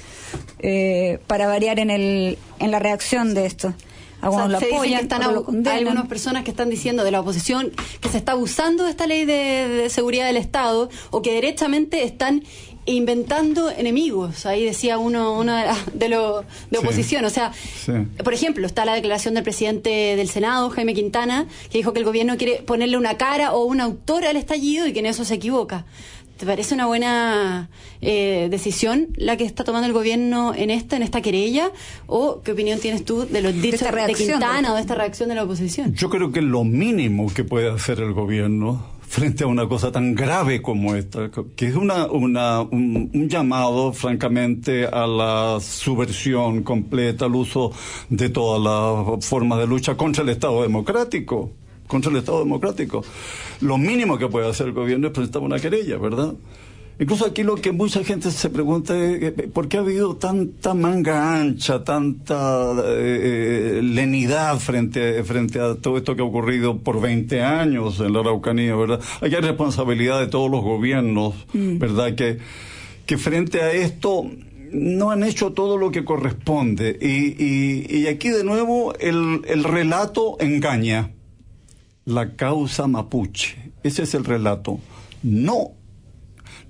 [0.60, 3.74] eh, para variar en, el, en la reacción de esto
[4.22, 8.18] algunos lo apoyan, están hay algunas personas que están diciendo de la oposición que se
[8.18, 12.44] está abusando de esta ley de, seguridad del Estado o que derechamente están
[12.86, 14.46] inventando enemigos.
[14.46, 15.54] Ahí decía uno, uno
[15.94, 17.26] de, los de oposición.
[17.26, 17.52] O sea,
[18.24, 22.06] por ejemplo, está la declaración del presidente del Senado, Jaime Quintana, que dijo que el
[22.06, 25.36] gobierno quiere ponerle una cara o un autor al estallido y que en eso se
[25.36, 25.86] equivoca.
[26.38, 27.70] ¿Te parece una buena
[28.00, 31.72] eh, decisión la que está tomando el gobierno en esta, en esta querella?
[32.06, 35.36] ¿O qué opinión tienes tú de los dichos de, Quintana o de esta reacción de
[35.36, 35.96] la oposición?
[35.96, 40.14] Yo creo que lo mínimo que puede hacer el gobierno frente a una cosa tan
[40.14, 47.36] grave como esta, que es una, una, un, llamado, francamente, a la subversión completa, al
[47.36, 47.72] uso
[48.10, 51.52] de todas las formas de lucha contra el Estado democrático
[51.88, 53.04] contra el Estado democrático.
[53.62, 56.34] Lo mínimo que puede hacer el gobierno es presentar una querella, ¿verdad?
[57.00, 60.74] Incluso aquí lo que mucha gente se pregunta es eh, por qué ha habido tanta
[60.74, 67.44] manga ancha, tanta eh, lenidad frente, frente a todo esto que ha ocurrido por 20
[67.44, 69.00] años en la Araucanía, ¿verdad?
[69.22, 71.78] Aquí hay responsabilidad de todos los gobiernos, mm.
[71.78, 72.16] ¿verdad?
[72.16, 72.40] Que,
[73.06, 74.26] que frente a esto
[74.72, 76.98] no han hecho todo lo que corresponde.
[77.00, 81.12] Y, y, y aquí de nuevo el, el relato engaña
[82.08, 83.74] la causa mapuche.
[83.84, 84.80] Ese es el relato.
[85.24, 85.74] No,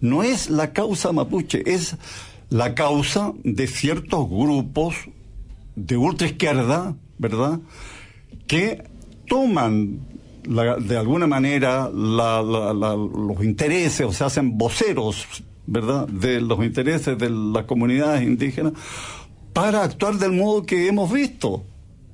[0.02, 1.96] no es la causa mapuche, es
[2.50, 4.96] la causa de ciertos grupos
[5.76, 7.60] de ultraizquierda, ¿verdad?
[8.48, 8.84] Que
[9.28, 10.00] toman
[10.44, 15.28] de alguna manera los intereses o se hacen voceros,
[15.68, 18.74] ¿verdad?, de los intereses de las comunidades indígenas
[19.54, 21.64] para actuar del modo que hemos visto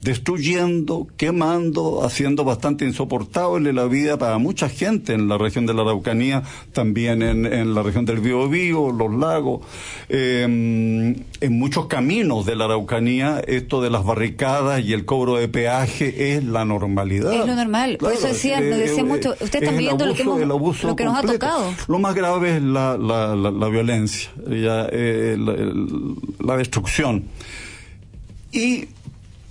[0.03, 5.83] destruyendo, quemando, haciendo bastante insoportable la vida para mucha gente en la región de la
[5.83, 9.61] Araucanía, también en, la región del Biobío, los lagos,
[10.09, 15.47] em, en muchos caminos de la Araucanía, esto de las barricadas y el cobro de
[15.47, 17.33] peaje es la normalidad.
[17.33, 20.95] Es lo normal, por eso decía, lo decía mucho, usted está viendo lo que, lo
[20.95, 21.73] que nos ha tocado.
[21.87, 25.37] Lo más grave es la, la, la, violencia, ya, eh,
[26.39, 27.23] la destrucción.
[28.51, 28.85] Y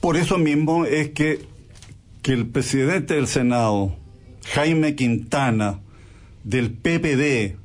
[0.02, 1.42] por eso mismo es que,
[2.22, 3.94] que el presidente del Senado,
[4.52, 5.78] Jaime Quintana,
[6.42, 7.56] del PPD,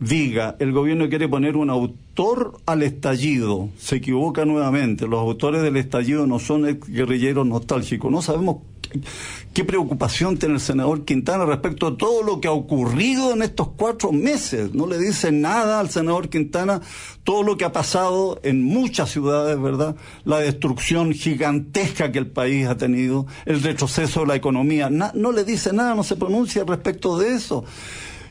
[0.00, 5.06] diga, el gobierno quiere poner un autor al estallido, se equivoca nuevamente.
[5.06, 8.10] Los autores del estallido no son guerrilleros nostálgicos.
[8.10, 8.62] No sabemos
[9.52, 13.68] qué preocupación tiene el senador Quintana respecto a todo lo que ha ocurrido en estos
[13.68, 14.74] cuatro meses.
[14.74, 16.80] No le dice nada al senador Quintana
[17.24, 19.96] todo lo que ha pasado en muchas ciudades, ¿verdad?
[20.24, 24.90] La destrucción gigantesca que el país ha tenido, el retroceso de la economía.
[24.90, 27.64] no le dice nada, no se pronuncia respecto de eso.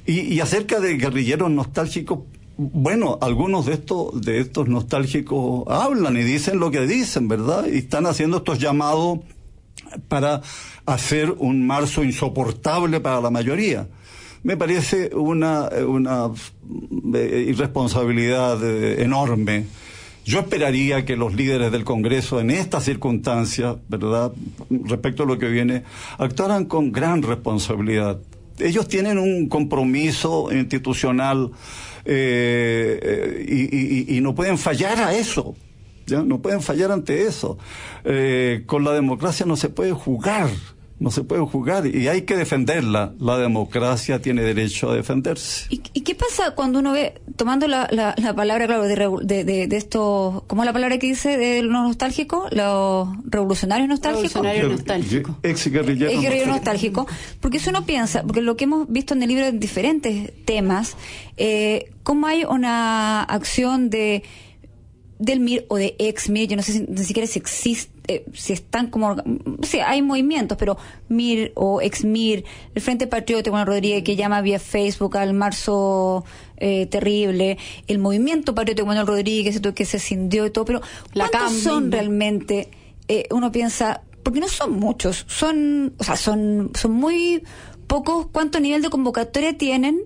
[0.05, 2.19] Y, y acerca de guerrilleros nostálgicos,
[2.57, 7.67] bueno, algunos de estos, de estos nostálgicos hablan y dicen lo que dicen, ¿verdad?
[7.71, 9.19] Y están haciendo estos llamados
[10.07, 10.41] para
[10.85, 13.87] hacer un marzo insoportable para la mayoría.
[14.43, 16.29] Me parece una, una
[17.13, 19.65] eh, irresponsabilidad eh, enorme.
[20.25, 24.31] Yo esperaría que los líderes del Congreso en estas circunstancias, ¿verdad?,
[24.69, 25.83] respecto a lo que viene,
[26.17, 28.19] actuaran con gran responsabilidad.
[28.59, 31.51] Ellos tienen un compromiso institucional
[32.03, 35.55] eh, y, no pueden fallar a eso.
[36.07, 36.23] ¿Ya?
[36.23, 37.57] No pueden fallar ante eso.
[38.03, 40.49] Eh, con la democracia no se puede jugar
[40.99, 43.13] no se puede juzgar y hay que defenderla.
[43.19, 45.67] La democracia tiene derecho a defenderse.
[45.69, 50.43] ¿Y, qué pasa cuando uno ve, tomando la, la, palabra, claro, de, de, de, esto,
[50.47, 52.51] ¿cómo es la palabra que dice de los nostálgicos?
[52.51, 54.33] Los revolucionarios nostálgicos.
[54.33, 55.35] Revolucionarios nostálgicos.
[55.43, 57.07] Ex guerrillero nostálgico.
[57.41, 60.95] Porque si uno piensa, porque lo que hemos visto en el libro en diferentes temas,
[61.37, 64.23] eh, cómo hay una acción de
[65.19, 68.25] del MIR o de ex MIR, yo no sé si, ni siquiera si existe, eh,
[68.33, 69.15] si están como,
[69.63, 70.77] sí, hay movimientos, pero
[71.09, 72.43] MIR o ex MIR,
[72.75, 76.23] el Frente Patriótico Juan Rodríguez que llama vía Facebook al marzo
[76.57, 80.81] eh, terrible, el movimiento patriótico Manuel Rodríguez que se cindió y todo, pero
[81.13, 82.69] La ¿cuántos son realmente?
[83.07, 87.43] Eh, uno piensa, porque no son muchos, son, o sea, son, son muy
[87.87, 90.01] pocos, ¿cuánto nivel de convocatoria tienen?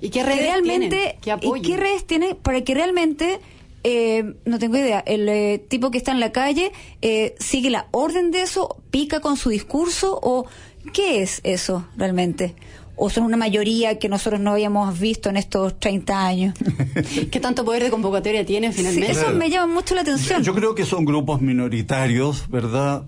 [0.00, 1.40] ¿Y qué redes realmente, tienen?
[1.40, 3.40] ¿Qué ¿Y qué redes tienen para que realmente
[3.84, 7.86] eh, no tengo idea, el eh, tipo que está en la calle eh, sigue la
[7.92, 10.46] orden de eso, pica con su discurso o
[10.92, 12.54] qué es eso realmente?
[12.96, 16.54] ¿O son una mayoría que nosotros no habíamos visto en estos 30 años?
[17.30, 19.12] ¿Qué tanto poder de convocatoria tiene finalmente?
[19.12, 20.42] eso me llama mucho la atención.
[20.42, 23.04] Yo creo que son grupos minoritarios, ¿verdad?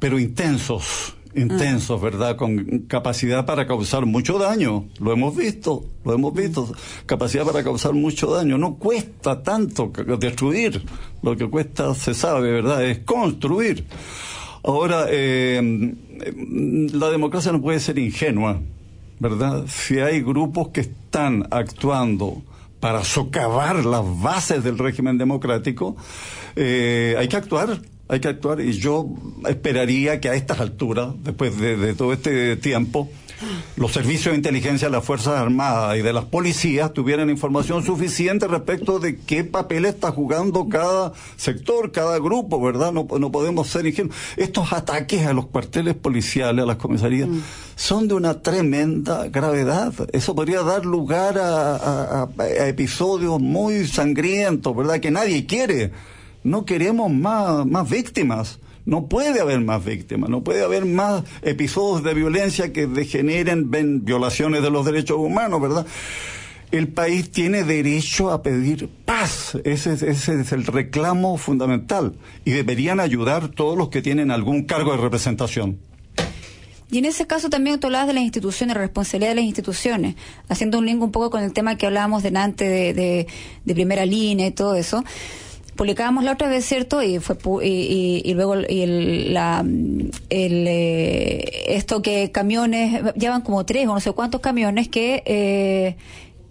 [0.00, 2.36] Pero intensos intensos, ¿verdad?
[2.36, 4.86] Con capacidad para causar mucho daño.
[4.98, 6.72] Lo hemos visto, lo hemos visto.
[7.06, 8.58] Capacidad para causar mucho daño.
[8.58, 10.82] No cuesta tanto destruir.
[11.22, 12.84] Lo que cuesta, se sabe, ¿verdad?
[12.84, 13.84] Es construir.
[14.62, 15.94] Ahora, eh,
[16.92, 18.60] la democracia no puede ser ingenua,
[19.18, 19.64] ¿verdad?
[19.68, 22.42] Si hay grupos que están actuando
[22.80, 25.96] para socavar las bases del régimen democrático,
[26.56, 29.08] eh, hay que actuar hay que actuar y yo
[29.48, 33.08] esperaría que a estas alturas, después de, todo este tiempo,
[33.76, 38.46] los servicios de inteligencia de las Fuerzas Armadas y de las policías tuvieran información suficiente
[38.46, 42.92] respecto de qué papel está jugando cada sector, cada grupo, ¿verdad?
[42.92, 44.16] No, no podemos ser ingenuos.
[44.36, 47.40] Estos ataques a los cuarteles policiales, a las comisarías, mm.
[47.74, 49.92] son de una tremenda gravedad.
[50.12, 52.28] Eso podría dar lugar a
[52.68, 55.00] episodios muy sangrientos, ¿verdad?
[55.00, 55.90] Que nadie quiere
[56.44, 58.60] no queremos más, más víctimas.
[58.86, 64.04] No puede haber más víctimas, no puede haber más episodios de violencia que degeneren ven,
[64.04, 65.86] violaciones de los derechos humanos, ¿verdad?
[66.70, 73.00] El país tiene derecho a pedir paz, ese, ese es el reclamo fundamental y deberían
[73.00, 75.78] ayudar todos los que tienen algún cargo de representación.
[76.90, 80.14] Y en ese caso también tú hablabas de las instituciones, responsabilidad de las instituciones,
[80.50, 83.26] haciendo un link un poco con el tema que hablábamos delante de, de,
[83.64, 85.02] de primera línea y todo eso
[85.76, 87.02] publicábamos la otra vez, ¿cierto?
[87.02, 93.86] Y fue y, y, luego el, la, el, eh, esto que camiones, llevan como tres
[93.86, 95.96] o no sé cuántos camiones que eh,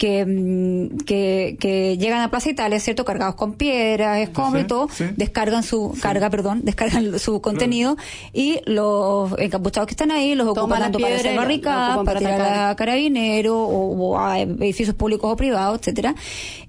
[0.04, 3.06] Mm, que, que, llegan a Plaza Italia, ¿cierto?
[3.06, 7.96] Cargados con piedras, escombros y todo, descargan su, carga, perdón, descargan su contenido
[8.34, 12.76] y los encapuchados que están ahí los ocupan tanto para hacer barricadas, para, tirar a
[12.76, 16.16] carabineros o, a edificios públicos o privados, etcétera.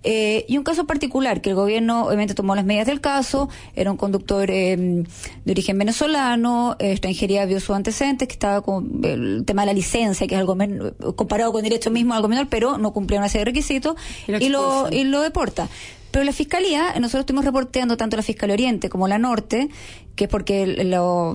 [0.03, 3.91] Eh, y un caso particular que el gobierno obviamente tomó las medidas del caso, era
[3.91, 5.05] un conductor eh,
[5.45, 10.27] de origen venezolano, extranjería vio sus antecedentes, que estaba con el tema de la licencia,
[10.27, 10.57] que es algo
[11.17, 14.89] comparado con derecho mismo, algo menor, pero no cumplía una serie de requisitos y lo,
[14.91, 15.69] y lo, deporta.
[16.11, 19.69] Pero la Fiscalía, nosotros estuvimos reporteando tanto la Fiscalía Oriente como la Norte,
[20.15, 21.35] que es porque lo,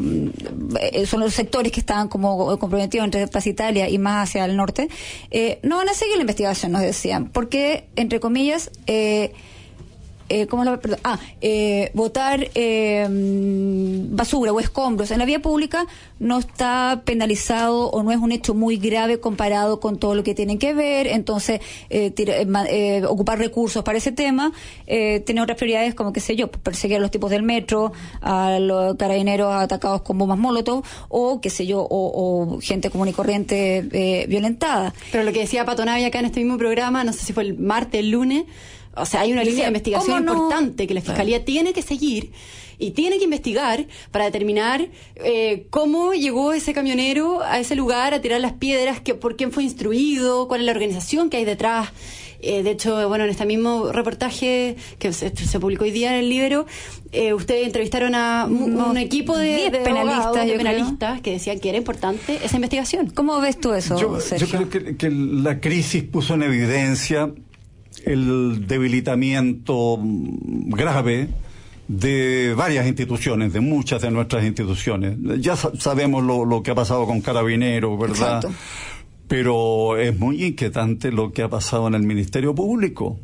[0.80, 4.56] eh, son los sectores que estaban como comprometidos entre Plaza Italia y más hacia el
[4.56, 4.88] norte,
[5.32, 9.34] eh, no van a seguir la investigación, nos decían, porque, entre comillas, eh,
[10.29, 11.91] eh, ¿cómo la, perdón, ah, eh,
[12.55, 15.85] eh, basura o escombros en la vía pública
[16.19, 20.35] no está penalizado o no es un hecho muy grave comparado con todo lo que
[20.35, 24.51] tienen que ver, entonces eh, eh, ocupar recursos para ese tema
[24.85, 28.95] tiene otras prioridades como, qué sé yo, perseguir a los tipos del metro, a los
[28.95, 34.93] carabineros atacados con bombas molotov o, qué sé yo, o, gente común y corriente violentada.
[35.11, 37.57] Pero lo que decía Patonavia acá en este mismo programa, no sé si fue el
[37.57, 38.45] martes, el lunes,
[38.95, 42.32] o sea, hay una línea de investigación importante que la Fiscalía tiene que seguir
[42.80, 48.21] y tiene que investigar para determinar eh, cómo llegó ese camionero a ese lugar a
[48.21, 51.90] tirar las piedras, que, por quién fue instruido, cuál es la organización que hay detrás.
[52.42, 56.29] Eh, de hecho, bueno, en este mismo reportaje que se, publicó hoy día en el
[56.29, 56.65] Libro,
[57.12, 63.10] eh, ustedes entrevistaron a un, equipo de, penalistas, que decían que era importante esa investigación.
[63.10, 64.00] ¿Cómo ves tú eso?
[64.00, 64.17] Yo,
[64.48, 67.29] creo que, que la crisis puso en evidencia
[68.06, 71.29] el debilitamiento grave
[71.87, 75.17] de varias instituciones, de muchas de nuestras instituciones.
[75.40, 78.44] Ya sabemos lo, que ha pasado con Carabineros, ¿verdad?
[79.27, 83.19] Pero es muy inquietante lo que ha pasado en el Ministerio Público.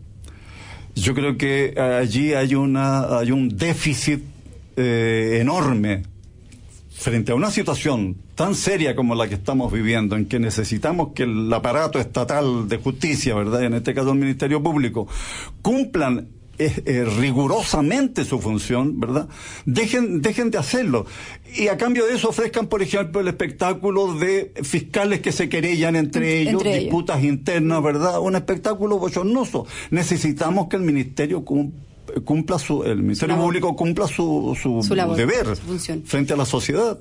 [0.96, 4.24] Yo creo que allí hay una hay un déficit
[4.78, 6.04] eh, enorme
[6.96, 11.24] frente a una situación tan seria como la que estamos viviendo, en que necesitamos que
[11.24, 13.64] el aparato estatal de justicia, ¿verdad?
[13.64, 15.08] En este caso el Ministerio Público,
[15.62, 19.28] cumplan eh, rigurosamente su función, ¿verdad?
[19.66, 21.06] Dejen, dejen de hacerlo.
[21.54, 25.98] Y a cambio de eso ofrezcan, por ejemplo, el espectáculo de fiscales que se querellan
[25.98, 28.20] entre ellos, disputas internas, ¿verdad?
[28.22, 29.68] Un espectáculo bochornoso.
[29.92, 31.86] Necesitamos que el Ministerio cumpla
[32.60, 35.56] su, el Ministerio Público cumpla su, su, deber
[36.06, 36.98] frente a la sociedad.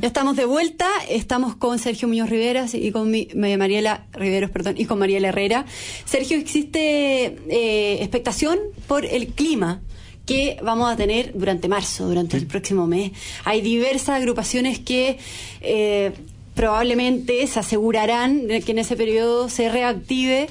[0.00, 4.86] Ya estamos de vuelta, estamos con Sergio Muñoz Riveras y con Mariela Riveros, perdón, y
[4.86, 5.66] con Mariela Herrera.
[6.06, 8.58] Sergio, existe eh, expectación
[8.88, 9.82] por el clima
[10.24, 13.12] que vamos a tener durante marzo, durante el próximo mes.
[13.44, 15.18] Hay diversas agrupaciones que
[15.60, 16.12] eh,
[16.54, 20.48] probablemente se asegurarán de que en ese periodo se reactive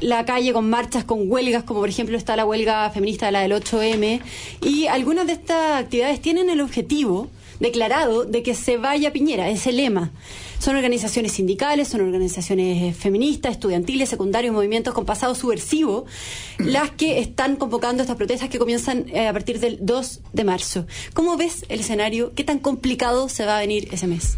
[0.00, 3.40] la calle con marchas, con huelgas, como por ejemplo está la huelga feminista de la
[3.40, 4.20] del 8M,
[4.62, 7.28] y algunas de estas actividades tienen el objetivo
[7.60, 10.10] declarado de que se vaya Piñera, ese lema.
[10.58, 16.06] Son organizaciones sindicales, son organizaciones feministas, estudiantiles, secundarios, movimientos con pasado subversivo,
[16.58, 20.86] las que están convocando estas protestas que comienzan eh, a partir del 2 de marzo.
[21.14, 22.32] ¿Cómo ves el escenario?
[22.34, 24.36] ¿Qué tan complicado se va a venir ese mes?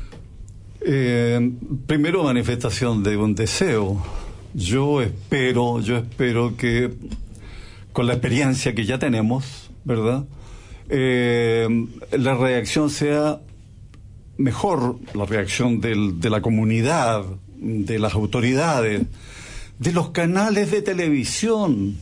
[0.85, 1.53] Eh,
[1.87, 4.03] primero manifestación de un deseo.
[4.55, 6.93] Yo espero, yo espero que
[7.93, 10.25] con la experiencia que ya tenemos, ¿verdad?
[10.95, 11.69] eh,
[12.13, 13.41] la reacción sea
[14.37, 17.25] mejor, la reacción de la comunidad,
[17.57, 19.03] de las autoridades,
[19.79, 21.97] de los canales de televisión.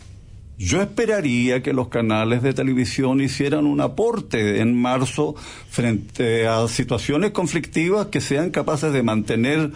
[0.58, 5.34] Yo esperaría que los canales de televisión hicieran un aporte en marzo
[5.70, 9.70] frente a situaciones conflictivas que sean capaces de mantener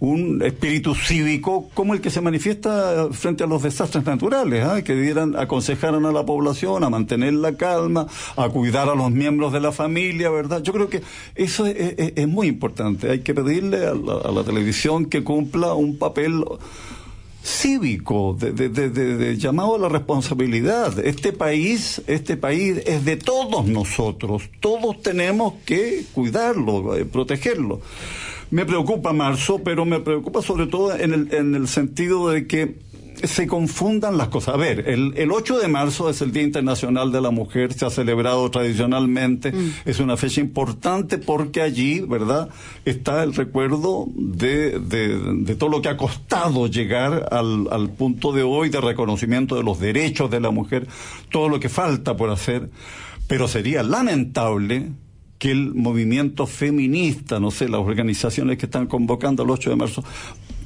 [0.00, 4.82] un espíritu cívico como el que se manifiesta frente a los desastres naturales, ¿ah?
[4.82, 9.52] que dieran, aconsejaran a la población a mantener la calma, a cuidar a los miembros
[9.52, 10.62] de la familia, ¿verdad?
[10.62, 11.02] Yo creo que
[11.34, 13.10] eso es, muy importante.
[13.10, 16.44] Hay que pedirle a la, televisión que cumpla un papel
[17.42, 20.98] cívico, de, de, de, llamado a la responsabilidad.
[21.00, 24.44] Este país, este país es de todos nosotros.
[24.60, 27.80] Todos tenemos que cuidarlo, eh, protegerlo.
[28.50, 32.76] Me preocupa marzo, pero me preocupa sobre todo en el, en el sentido de que
[33.24, 34.54] se confundan las cosas.
[34.54, 37.86] A ver, el, el 8 de marzo es el Día Internacional de la Mujer, se
[37.86, 39.72] ha celebrado tradicionalmente, mm.
[39.84, 42.48] es una fecha importante porque allí, ¿verdad?,
[42.84, 48.32] está el recuerdo de, de, de todo lo que ha costado llegar al, al punto
[48.32, 50.86] de hoy de reconocimiento de los derechos de la mujer,
[51.30, 52.70] todo lo que falta por hacer,
[53.26, 54.90] pero sería lamentable
[55.38, 60.04] que el movimiento feminista, no sé, las organizaciones que están convocando el 8 de marzo,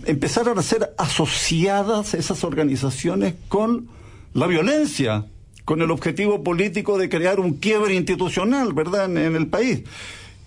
[0.07, 3.89] empezaron a ser asociadas esas organizaciones con
[4.35, 5.27] la violencia,
[5.65, 9.83] con el objetivo político de crear un quiebre institucional, ¿verdad?, en, el país.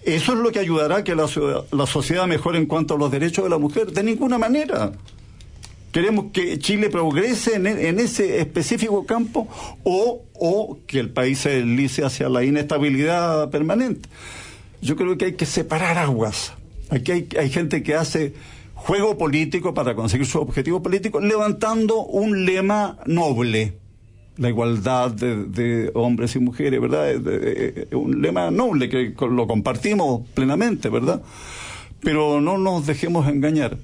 [0.03, 1.27] ¿Eso es lo que ayudará a que la,
[1.71, 3.91] la sociedad mejore en cuanto a los derechos de la mujer?
[3.91, 4.91] De ninguna manera.
[5.95, 9.47] ¿Queremos que Chile progrese en, ese específico campo
[9.85, 14.09] o, que el país se deslice hacia la inestabilidad permanente?
[14.81, 16.51] Yo creo que hay que separar aguas.
[16.89, 18.33] Aquí hay, hay gente que hace
[18.73, 23.77] juego político para conseguir su objetivo político, levantando un lema noble,
[24.35, 27.15] la igualdad de, hombres y mujeres, ¿verdad?
[27.93, 31.21] un lema noble que lo compartimos plenamente, ¿verdad?
[32.01, 33.77] Pero no nos dejemos engañar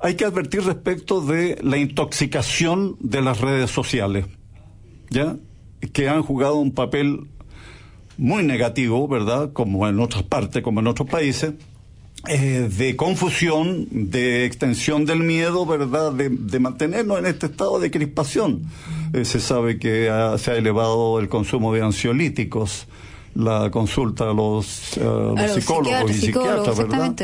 [0.00, 4.26] hay que advertir respecto de la intoxicación de las redes sociales,
[5.10, 5.36] ¿ya?
[5.92, 7.26] Que han jugado un papel
[8.16, 9.52] muy negativo, ¿verdad?
[9.52, 11.54] Como en otras partes, como en otros países,
[12.26, 16.12] eh, de confusión, de extensión del miedo, ¿verdad?
[16.12, 18.62] De, mantenernos en este estado de crispación.
[19.12, 22.86] Eh, se sabe que se ha elevado el consumo de ansiolíticos,
[23.34, 27.14] la consulta a los, eh, psicólogos y psiquiatras, ¿verdad?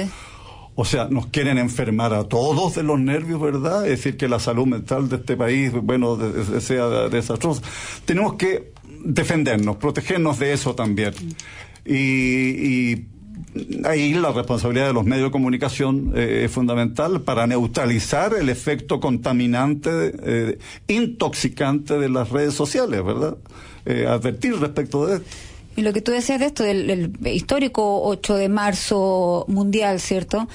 [0.76, 3.84] O sea, nos quieren enfermar a todos de los nervios, ¿verdad?
[3.84, 6.18] Es decir, que la salud mental de este país, bueno,
[6.60, 7.62] sea desastrosa.
[8.04, 8.72] Tenemos que
[9.04, 11.14] defendernos, protegernos de eso también.
[11.84, 13.06] Y,
[13.84, 18.98] ahí la responsabilidad de los medios de comunicación eh, es fundamental para neutralizar el efecto
[18.98, 19.90] contaminante,
[20.24, 20.58] eh,
[20.88, 23.36] intoxicante de las redes sociales, ¿verdad?
[23.86, 25.26] Eh, advertir respecto de esto.
[25.76, 30.48] Y lo que tú decías de esto, del, histórico 8 de marzo mundial, ¿cierto?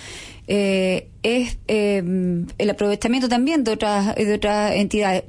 [0.48, 2.04] Eh, es eh,
[2.58, 5.24] el aprovechamiento también de otras, de otras entidades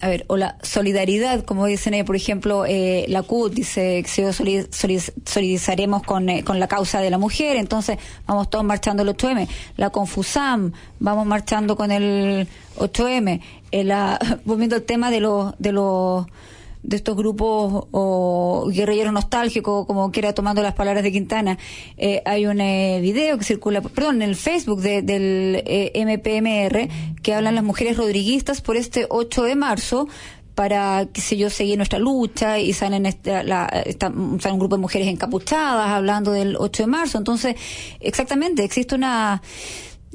[0.00, 4.32] a ver, o la solidaridad, como dicen, eh, por ejemplo, eh, la CUT dice que
[4.32, 9.48] solidarizaremos con, eh, con la causa de la mujer, entonces vamos todos marchando el 8M.
[9.76, 13.40] La Confusam, vamos marchando con el 8M.
[13.72, 16.26] La, volviendo al tema de los, de los
[16.82, 21.58] de estos grupos o guerrilleros nostálgicos, como quiera tomando las palabras de Quintana.
[21.96, 26.88] Eh, hay un eh, video que circula, perdón, en el Facebook del eh, MPMR
[27.22, 30.08] que hablan las mujeres rodriguistas por este 8 de marzo
[30.54, 35.06] para, qué sé yo, seguir nuestra lucha y salen esta, la, un grupo de mujeres
[35.06, 37.18] encapuchadas hablando del 8 de marzo.
[37.18, 37.54] Entonces,
[38.00, 39.40] exactamente, existe una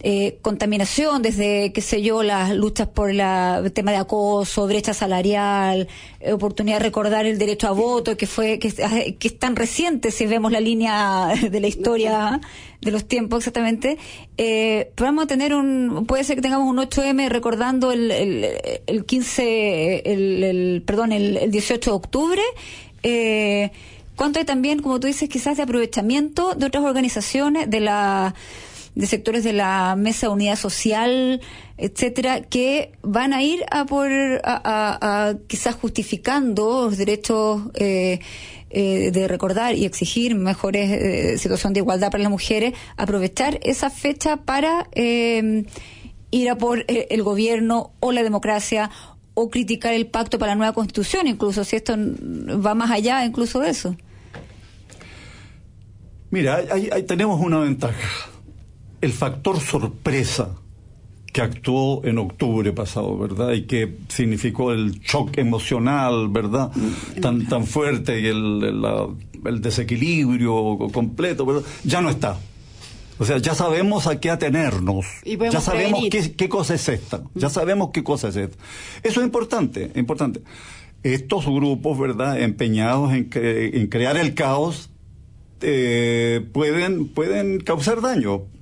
[0.02, 5.88] eh, contaminación, desde, qué sé yo, las luchas por el tema de acoso, brecha salarial,
[6.20, 10.10] eh, oportunidad de recordar el derecho a voto, que fue que, que, es tan reciente
[10.10, 12.42] si vemos la línea de la historia
[12.82, 13.98] de los tiempos exactamente.
[14.38, 18.48] Eh, vamos a tener un, puede ser que tengamos un 8M recordando el, el,
[18.88, 22.42] el 15, el, el, perdón, el, el 18 de octubre.
[23.04, 23.72] Eh,
[24.16, 28.34] cuánto hay también, como tú dices, quizás de aprovechamiento de otras organizaciones, de la
[28.96, 31.42] de sectores de la mesa de unidad social,
[31.78, 34.10] etcétera, que van a ir a por
[34.44, 38.20] a, quizás justificando los derechos eh,
[38.70, 43.90] eh, de recordar y exigir mejores eh, situación de igualdad para las mujeres, aprovechar esa
[43.90, 48.90] fecha para ir a por el gobierno o la democracia
[49.36, 53.60] o criticar el pacto para la nueva constitución, incluso si esto va más allá incluso
[53.60, 53.96] de eso.
[56.30, 58.33] Mira, ahí tenemos una ventaja
[59.04, 60.56] el factor sorpresa
[61.34, 63.52] que actuó en octubre pasado, ¿verdad?
[63.52, 66.72] Y que significó el shock emocional, ¿verdad?
[67.22, 68.64] Tan, tan fuerte y el,
[69.44, 71.64] el, desequilibrio completo, ¿verdad?
[71.84, 72.40] Ya no está.
[73.20, 75.06] O sea, ya sabemos a qué atenernos.
[75.52, 77.24] Ya sabemos qué, qué, cosa es esta.
[77.36, 78.58] Ya sabemos qué cosa es esta.
[79.04, 80.42] Eso es importante, importante.
[81.04, 82.40] Estos grupos, ¿verdad?
[82.40, 84.92] Empeñados en, en crear el caos,
[85.60, 88.53] eh, pueden, pueden causar daño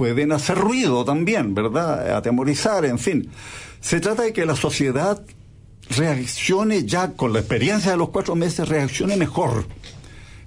[0.00, 2.16] pueden hacer ruido también, ¿verdad?
[2.16, 3.28] Atemorizar, en fin.
[3.82, 5.22] Se trata de que la sociedad
[5.90, 9.66] reaccione ya con la experiencia de los cuatro meses, reaccione mejor.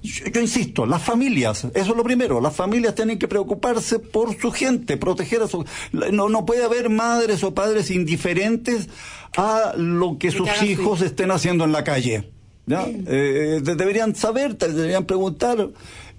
[0.01, 4.51] Yo, insisto, las familias, eso es lo primero, las familias tienen que preocuparse por su
[4.51, 5.63] gente, proteger a su...
[5.91, 8.89] No, no puede haber madres o padres indiferentes
[9.37, 12.31] a lo que sus hijos estén haciendo en la calle.
[12.65, 12.87] ¿ya?
[12.87, 15.69] Eh, deberían saber, deberían preguntar,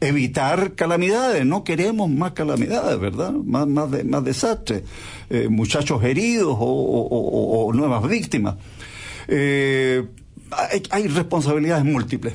[0.00, 3.32] evitar calamidades, no queremos más calamidades, ¿verdad?
[3.32, 4.82] Más, más, de, más desastres,
[5.30, 8.56] eh, muchachos heridos o, nuevas víctimas.
[9.28, 10.04] Eh,
[10.50, 12.34] hay, hay, responsabilidades múltiples,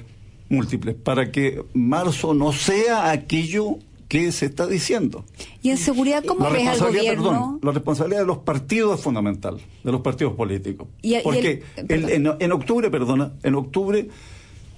[0.50, 3.78] múltiples, para que marzo no sea aquello
[4.10, 5.24] que se está diciendo.
[5.62, 7.60] ¿Y en seguridad cómo ves al gobierno?
[7.62, 10.88] la responsabilidad de los partidos es fundamental, de los partidos políticos.
[11.24, 14.10] Porque en, octubre, perdona, en octubre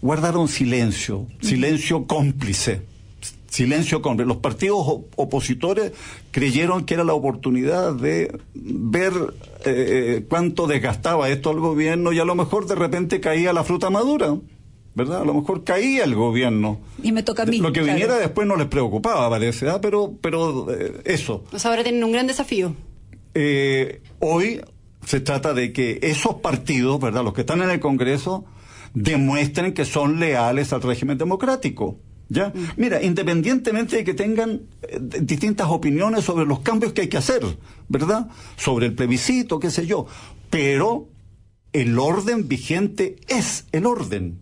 [0.01, 2.81] guardaron silencio, silencio cómplice.
[3.49, 4.27] Silencio cómplice.
[4.27, 4.77] Los partidos
[5.15, 5.91] opositores
[6.31, 9.13] creyeron que era la oportunidad de ver
[9.65, 13.63] eh, eh, cuánto desgastaba esto al gobierno y a lo mejor de repente caía la
[13.65, 14.37] fruta madura.
[14.93, 15.21] ¿verdad?
[15.21, 16.79] A lo mejor caía el gobierno.
[17.01, 17.59] Y me toca a mí.
[17.59, 19.79] Lo que viniera después no les preocupaba, parece, ¿ah?
[19.81, 21.43] pero, pero eh, eso.
[21.49, 22.75] Pues ahora tienen un gran desafío.
[23.33, 24.61] Eh, hoy
[25.05, 27.23] se trata de que esos partidos, ¿verdad?
[27.23, 28.45] Los que están en el Congreso,
[28.93, 31.99] demuestren que son leales al régimen democrático.
[32.29, 32.49] ¿Ya?
[32.49, 32.67] Mm.
[32.77, 37.41] Mira, independientemente de que tengan eh, distintas opiniones sobre los cambios que hay que hacer,
[37.89, 38.29] ¿verdad?
[38.55, 40.07] Sobre el plebiscito, qué sé yo.
[40.49, 41.09] Pero
[41.73, 44.39] el orden vigente es el orden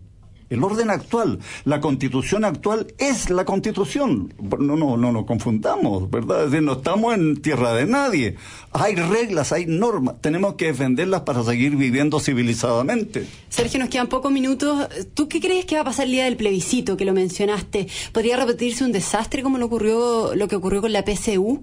[0.50, 4.34] el orden actual, la constitución actual es la constitución.
[4.58, 6.44] No, no, no nos confundamos, ¿verdad?
[6.44, 8.34] Es decir, no estamos en tierra de nadie.
[8.72, 13.26] Hay reglas, hay normas, tenemos que defenderlas para seguir viviendo civilizadamente.
[13.48, 14.88] Sergio, nos quedan pocos minutos.
[15.14, 17.86] ¿Tú qué crees que va a pasar el día del plebiscito que lo mencionaste?
[18.12, 21.62] ¿Podría repetirse un desastre como lo ocurrió lo que ocurrió con la PCU?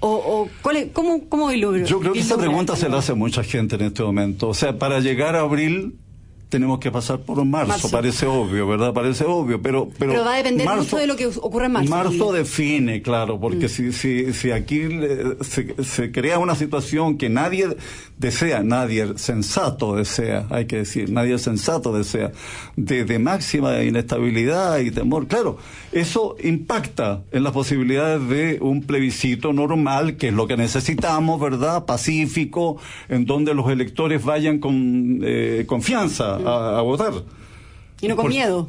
[0.00, 3.42] ¿O, o cuál es, cómo, cómo Yo creo que esa pregunta se la hace mucha
[3.42, 4.48] gente en este momento.
[4.48, 5.98] O sea, para llegar a abril
[6.56, 8.94] tenemos que pasar por marzo, parece obvio, ¿verdad?
[8.94, 9.90] Parece obvio, pero...
[9.98, 11.90] Pero, va a depender mucho de lo que ocurra en marzo.
[11.90, 13.68] Marzo define, claro, porque mm.
[13.68, 14.88] si, si, si aquí
[15.42, 17.76] se, se, crea una situación que nadie
[18.16, 22.32] desea, nadie sensato desea, hay que decir, nadie sensato desea,
[22.74, 25.58] de, de máxima inestabilidad y temor, claro,
[25.92, 31.84] eso impacta en las posibilidades de un plebiscito normal, que es lo que necesitamos, ¿verdad?
[31.84, 32.78] Pacífico,
[33.10, 37.12] en donde los electores vayan con eh, confianza a, votar.
[38.00, 38.68] Y no con miedo.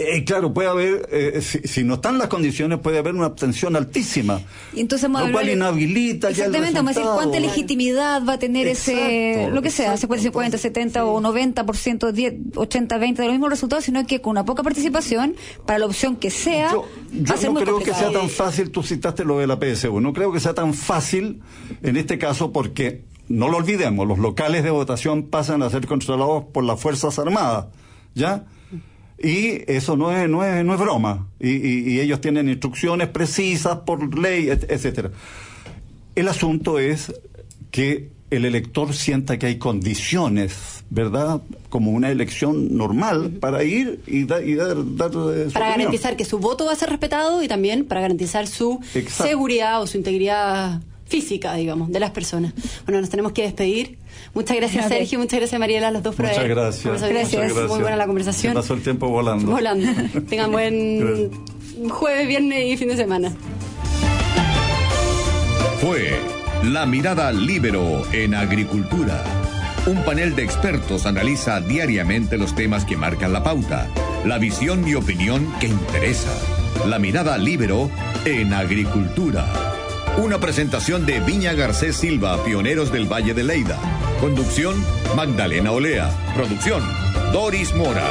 [0.00, 4.40] Eh, claro, puede haber, eh, si, no están las condiciones, puede haber una abstención altísima.
[4.72, 9.48] Y entonces lo cual inhabilita Exactamente, vamos a decir cuánta legitimidad va a tener ese,
[9.50, 13.84] lo que sea, 50, 50, 70 o 90%, 10, 80, 20 de los mismos resultados,
[13.84, 15.34] sino que con una poca participación,
[15.66, 16.88] para la opción que sea, yo,
[17.28, 20.00] va a ser no creo que sea tan fácil, tú citaste lo de la PSU,
[20.00, 21.40] no creo que sea tan fácil
[21.82, 26.44] en este caso porque no lo olvidemos, los locales de votación pasan a ser controlados
[26.44, 27.66] por las Fuerzas Armadas,
[28.14, 28.44] ¿ya?
[29.20, 31.26] Y eso no es, no es, no es broma.
[31.40, 35.10] Y, ellos tienen instrucciones precisas por ley, etcétera.
[36.14, 37.12] El asunto es
[37.70, 41.40] que el elector sienta que hay condiciones, ¿verdad?
[41.68, 44.42] Como una elección normal para ir y, dar...
[44.42, 48.80] Eh, para garantizar que su voto va a ser respetado y también para garantizar su
[49.08, 52.52] seguridad o su integridad física, digamos, de las personas.
[52.84, 53.98] Bueno, nos tenemos que despedir.
[54.34, 55.18] Muchas gracias, Sergio.
[55.18, 57.02] Muchas gracias, Mariela, los dos por Muchas gracias.
[57.02, 57.52] gracias.
[57.68, 58.54] Muy buena la conversación.
[58.54, 59.50] pasó el tiempo volando.
[59.50, 59.88] Volando.
[60.28, 61.30] Tengan buen
[61.88, 63.32] jueves, viernes y fin de semana.
[65.80, 66.18] Fue
[66.64, 69.24] La Mirada Libero en Agricultura.
[69.86, 73.88] Un panel de expertos analiza diariamente los temas que marcan la pauta,
[74.26, 76.34] la visión y opinión que interesa.
[76.86, 77.90] La Mirada Libero
[78.24, 79.77] en Agricultura.
[80.18, 83.78] Una presentación de Viña Garcés Silva, pioneros del Valle de Leida.
[84.20, 84.74] Conducción,
[85.14, 86.10] Magdalena Olea.
[86.34, 86.82] Producción,
[87.32, 88.10] Doris Mora.